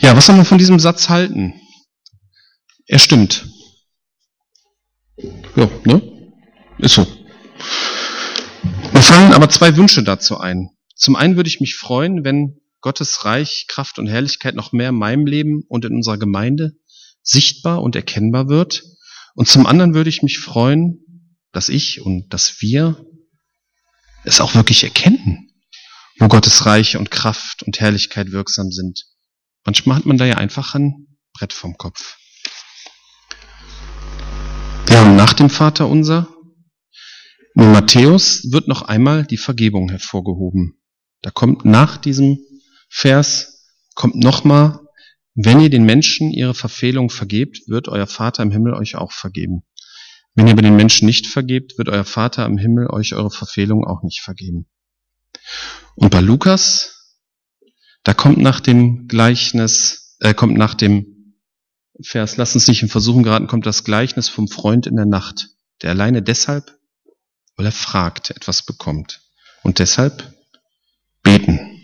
Ja, 0.00 0.16
was 0.16 0.26
soll 0.26 0.36
man 0.36 0.44
von 0.44 0.58
diesem 0.58 0.78
Satz 0.78 1.08
halten? 1.08 1.54
Er 2.86 2.98
stimmt. 2.98 3.46
Ja, 5.56 5.68
ne? 5.84 6.02
Ist 6.78 6.94
so. 6.94 7.06
Mir 8.92 9.02
fallen 9.02 9.32
aber 9.32 9.48
zwei 9.48 9.76
Wünsche 9.76 10.02
dazu 10.02 10.38
ein. 10.38 10.70
Zum 10.94 11.16
einen 11.16 11.36
würde 11.36 11.48
ich 11.48 11.60
mich 11.60 11.76
freuen, 11.76 12.24
wenn 12.24 12.60
Gottes 12.80 13.24
Reich, 13.24 13.66
Kraft 13.68 13.98
und 13.98 14.08
Herrlichkeit 14.08 14.54
noch 14.54 14.72
mehr 14.72 14.90
in 14.90 14.96
meinem 14.96 15.26
Leben 15.26 15.62
und 15.68 15.84
in 15.84 15.94
unserer 15.94 16.18
Gemeinde 16.18 16.72
sichtbar 17.22 17.82
und 17.82 17.96
erkennbar 17.96 18.48
wird. 18.48 18.82
Und 19.34 19.48
zum 19.48 19.66
anderen 19.66 19.94
würde 19.94 20.10
ich 20.10 20.22
mich 20.22 20.38
freuen, 20.38 20.98
dass 21.52 21.68
ich 21.68 22.00
und 22.00 22.32
dass 22.32 22.60
wir 22.60 23.04
es 24.24 24.40
auch 24.40 24.54
wirklich 24.54 24.84
erkennen, 24.84 25.50
wo 26.18 26.28
Gottes 26.28 26.66
Reich 26.66 26.96
und 26.96 27.10
Kraft 27.10 27.62
und 27.62 27.80
Herrlichkeit 27.80 28.32
wirksam 28.32 28.70
sind. 28.70 29.04
Manchmal 29.64 29.96
hat 29.96 30.06
man 30.06 30.18
da 30.18 30.24
ja 30.24 30.36
einfach 30.36 30.74
ein 30.74 31.18
Brett 31.32 31.52
vom 31.52 31.76
Kopf. 31.76 32.18
Ja, 34.90 35.02
und 35.02 35.16
nach 35.16 35.32
dem 35.32 35.48
Vater 35.48 35.88
unser, 35.88 36.28
in 37.54 37.72
Matthäus 37.72 38.50
wird 38.50 38.68
noch 38.68 38.82
einmal 38.82 39.24
die 39.24 39.36
Vergebung 39.36 39.90
hervorgehoben. 39.90 40.78
Da 41.22 41.30
kommt 41.30 41.64
nach 41.64 41.96
diesem 41.96 42.38
Vers, 42.88 43.68
kommt 43.94 44.16
nochmal, 44.16 44.80
wenn 45.34 45.60
ihr 45.60 45.70
den 45.70 45.84
Menschen 45.84 46.30
ihre 46.30 46.54
Verfehlung 46.54 47.08
vergebt, 47.08 47.60
wird 47.66 47.88
euer 47.88 48.06
Vater 48.06 48.42
im 48.42 48.50
Himmel 48.50 48.74
euch 48.74 48.96
auch 48.96 49.12
vergeben. 49.12 49.62
Wenn 50.34 50.46
ihr 50.46 50.52
aber 50.52 50.62
den 50.62 50.76
Menschen 50.76 51.06
nicht 51.06 51.26
vergebt, 51.26 51.76
wird 51.76 51.88
euer 51.88 52.04
Vater 52.04 52.46
im 52.46 52.56
Himmel 52.56 52.88
euch 52.88 53.14
eure 53.14 53.30
Verfehlung 53.30 53.84
auch 53.84 54.02
nicht 54.02 54.20
vergeben. 54.22 54.66
Und 55.94 56.10
bei 56.10 56.20
Lukas, 56.20 57.18
da 58.02 58.14
kommt 58.14 58.38
nach 58.38 58.60
dem 58.60 59.08
Gleichnis, 59.08 60.16
äh, 60.20 60.32
kommt 60.32 60.56
nach 60.56 60.74
dem 60.74 61.36
Vers, 62.02 62.36
lasst 62.36 62.54
uns 62.54 62.66
nicht 62.66 62.82
in 62.82 62.88
Versuchen 62.88 63.22
geraten, 63.22 63.46
kommt 63.46 63.66
das 63.66 63.84
Gleichnis 63.84 64.28
vom 64.28 64.48
Freund 64.48 64.86
in 64.86 64.96
der 64.96 65.06
Nacht, 65.06 65.50
der 65.82 65.90
alleine 65.90 66.22
deshalb, 66.22 66.78
weil 67.56 67.66
er 67.66 67.72
fragt, 67.72 68.30
etwas 68.30 68.62
bekommt. 68.62 69.20
Und 69.62 69.78
deshalb 69.78 70.34
beten. 71.22 71.78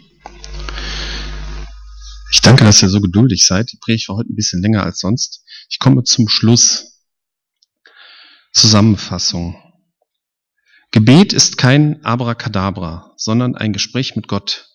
Ich 2.31 2.41
danke, 2.41 2.65
dass 2.65 2.83
ihr 2.83 2.89
so 2.89 3.01
geduldig 3.01 3.47
seid. 3.47 3.73
Die 3.73 3.79
Predigt 3.79 4.09
war 4.09 4.17
heute 4.17 4.33
ein 4.33 4.37
bisschen 4.37 4.63
länger 4.63 4.83
als 4.83 5.01
sonst. 5.01 5.45
Ich 5.71 5.79
komme 5.79 6.03
zum 6.05 6.29
Schluss. 6.29 6.88
Zusammenfassung. 8.53 9.57
Gebet 10.91 11.33
ist 11.33 11.59
kein 11.59 12.05
Abracadabra, 12.05 13.13
sondern 13.17 13.55
ein 13.55 13.73
Gespräch 13.73 14.17
mit 14.17 14.27
Gott. 14.27 14.69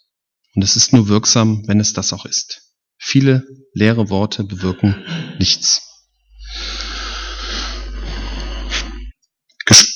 Und 0.55 0.63
es 0.63 0.75
ist 0.75 0.93
nur 0.93 1.07
wirksam, 1.07 1.67
wenn 1.67 1.79
es 1.79 1.93
das 1.93 2.13
auch 2.13 2.25
ist. 2.25 2.61
Viele 2.97 3.43
leere 3.73 4.09
Worte 4.09 4.43
bewirken 4.43 4.95
nichts. 5.39 5.89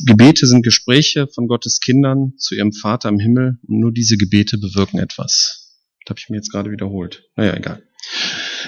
Gebete 0.06 0.48
sind 0.48 0.64
Gespräche 0.64 1.28
von 1.28 1.48
Gottes 1.48 1.80
Kindern 1.80 2.34
zu 2.38 2.56
ihrem 2.56 2.72
Vater 2.72 3.10
im 3.10 3.20
Himmel 3.20 3.60
und 3.68 3.80
nur 3.80 3.92
diese 3.92 4.18
Gebete 4.18 4.58
bewirken 4.58 5.00
etwas. 5.00 5.76
Das 6.06 6.12
habe 6.12 6.20
ich 6.20 6.30
mir 6.30 6.38
jetzt 6.38 6.52
gerade 6.52 6.72
wiederholt. 6.72 7.24
Naja, 7.36 7.56
egal. 7.56 7.84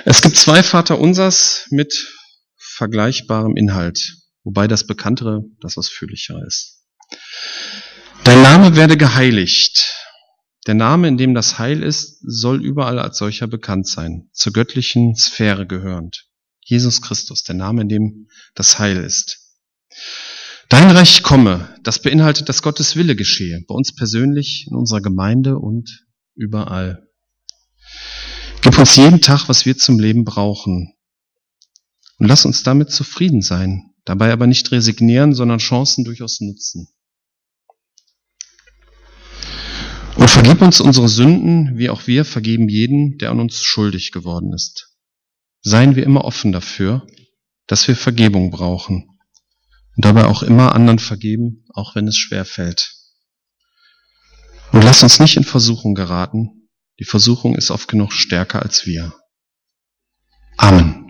Es 0.06 0.22
gibt 0.22 0.36
zwei 0.36 0.62
Vaterunsers 0.62 1.67
mit 1.72 1.93
vergleichbarem 2.58 3.56
Inhalt 3.56 4.18
wobei 4.49 4.67
das 4.67 4.88
Bekanntere 4.88 5.43
das 5.62 5.77
ausführlichere 5.77 6.43
ist. 6.47 6.83
Dein 8.23 8.41
Name 8.41 8.75
werde 8.75 8.97
geheiligt. 8.97 9.95
Der 10.65 10.73
Name, 10.73 11.07
in 11.07 11.17
dem 11.17 11.35
das 11.35 11.59
Heil 11.59 11.83
ist, 11.83 12.17
soll 12.21 12.65
überall 12.65 12.97
als 12.97 13.19
solcher 13.19 13.45
bekannt 13.45 13.88
sein, 13.88 14.27
zur 14.33 14.51
göttlichen 14.51 15.15
Sphäre 15.15 15.67
gehörend. 15.67 16.25
Jesus 16.63 17.03
Christus, 17.03 17.43
der 17.43 17.53
Name, 17.53 17.83
in 17.83 17.89
dem 17.89 18.27
das 18.55 18.79
Heil 18.79 18.97
ist. 18.97 19.55
Dein 20.67 20.89
Reich 20.89 21.21
komme, 21.21 21.75
das 21.83 22.01
beinhaltet, 22.01 22.49
dass 22.49 22.63
Gottes 22.63 22.95
Wille 22.95 23.15
geschehe, 23.15 23.63
bei 23.67 23.75
uns 23.75 23.93
persönlich, 23.93 24.65
in 24.67 24.75
unserer 24.75 25.01
Gemeinde 25.01 25.59
und 25.59 26.07
überall. 26.35 27.07
Gib 28.62 28.79
uns 28.79 28.95
jeden 28.95 29.21
Tag, 29.21 29.47
was 29.47 29.67
wir 29.67 29.77
zum 29.77 29.99
Leben 29.99 30.25
brauchen. 30.25 30.95
Und 32.17 32.27
lass 32.27 32.45
uns 32.45 32.63
damit 32.63 32.91
zufrieden 32.91 33.41
sein, 33.41 33.88
Dabei 34.10 34.34
aber 34.34 34.48
nicht 34.48 34.72
resignieren, 34.72 35.36
sondern 35.36 35.60
Chancen 35.60 36.04
durchaus 36.04 36.41
nutzen. 36.41 36.88
Und 40.15 40.32
vergib 40.32 40.63
uns 40.63 40.82
unsere 40.82 41.08
Sünden, 41.08 41.78
wie 41.78 41.91
auch 41.91 42.08
wir 42.08 42.26
vergeben 42.26 42.69
jeden, 42.69 43.19
der 43.19 43.30
an 43.30 43.39
uns 43.39 43.62
schuldig 43.62 44.12
geworden 44.12 44.52
ist. 44.52 44.98
Seien 45.62 45.95
wir 45.95 46.02
immer 46.06 46.26
offen 46.26 46.52
dafür, 46.52 47.06
dass 47.67 47.88
wir 47.88 47.95
Vergebung 47.95 48.50
brauchen 48.50 49.19
und 49.95 50.06
dabei 50.06 50.26
auch 50.26 50.41
immer 50.41 50.74
anderen 50.74 50.98
vergeben, 50.98 51.65
auch 51.76 51.93
wenn 51.93 52.08
es 52.08 52.17
schwer 52.17 52.45
fällt. 52.45 52.95
Und 54.72 54.84
lass 54.84 55.04
uns 55.04 55.19
nicht 55.19 55.38
in 55.38 55.43
Versuchung 55.43 55.93
geraten. 55.93 56.67
Die 57.00 57.06
Versuchung 57.06 57.56
ist 57.56 57.69
oft 57.69 57.88
genug 57.88 58.12
stärker 58.12 58.63
als 58.63 58.88
wir. 58.88 59.13
Amen. 60.58 61.06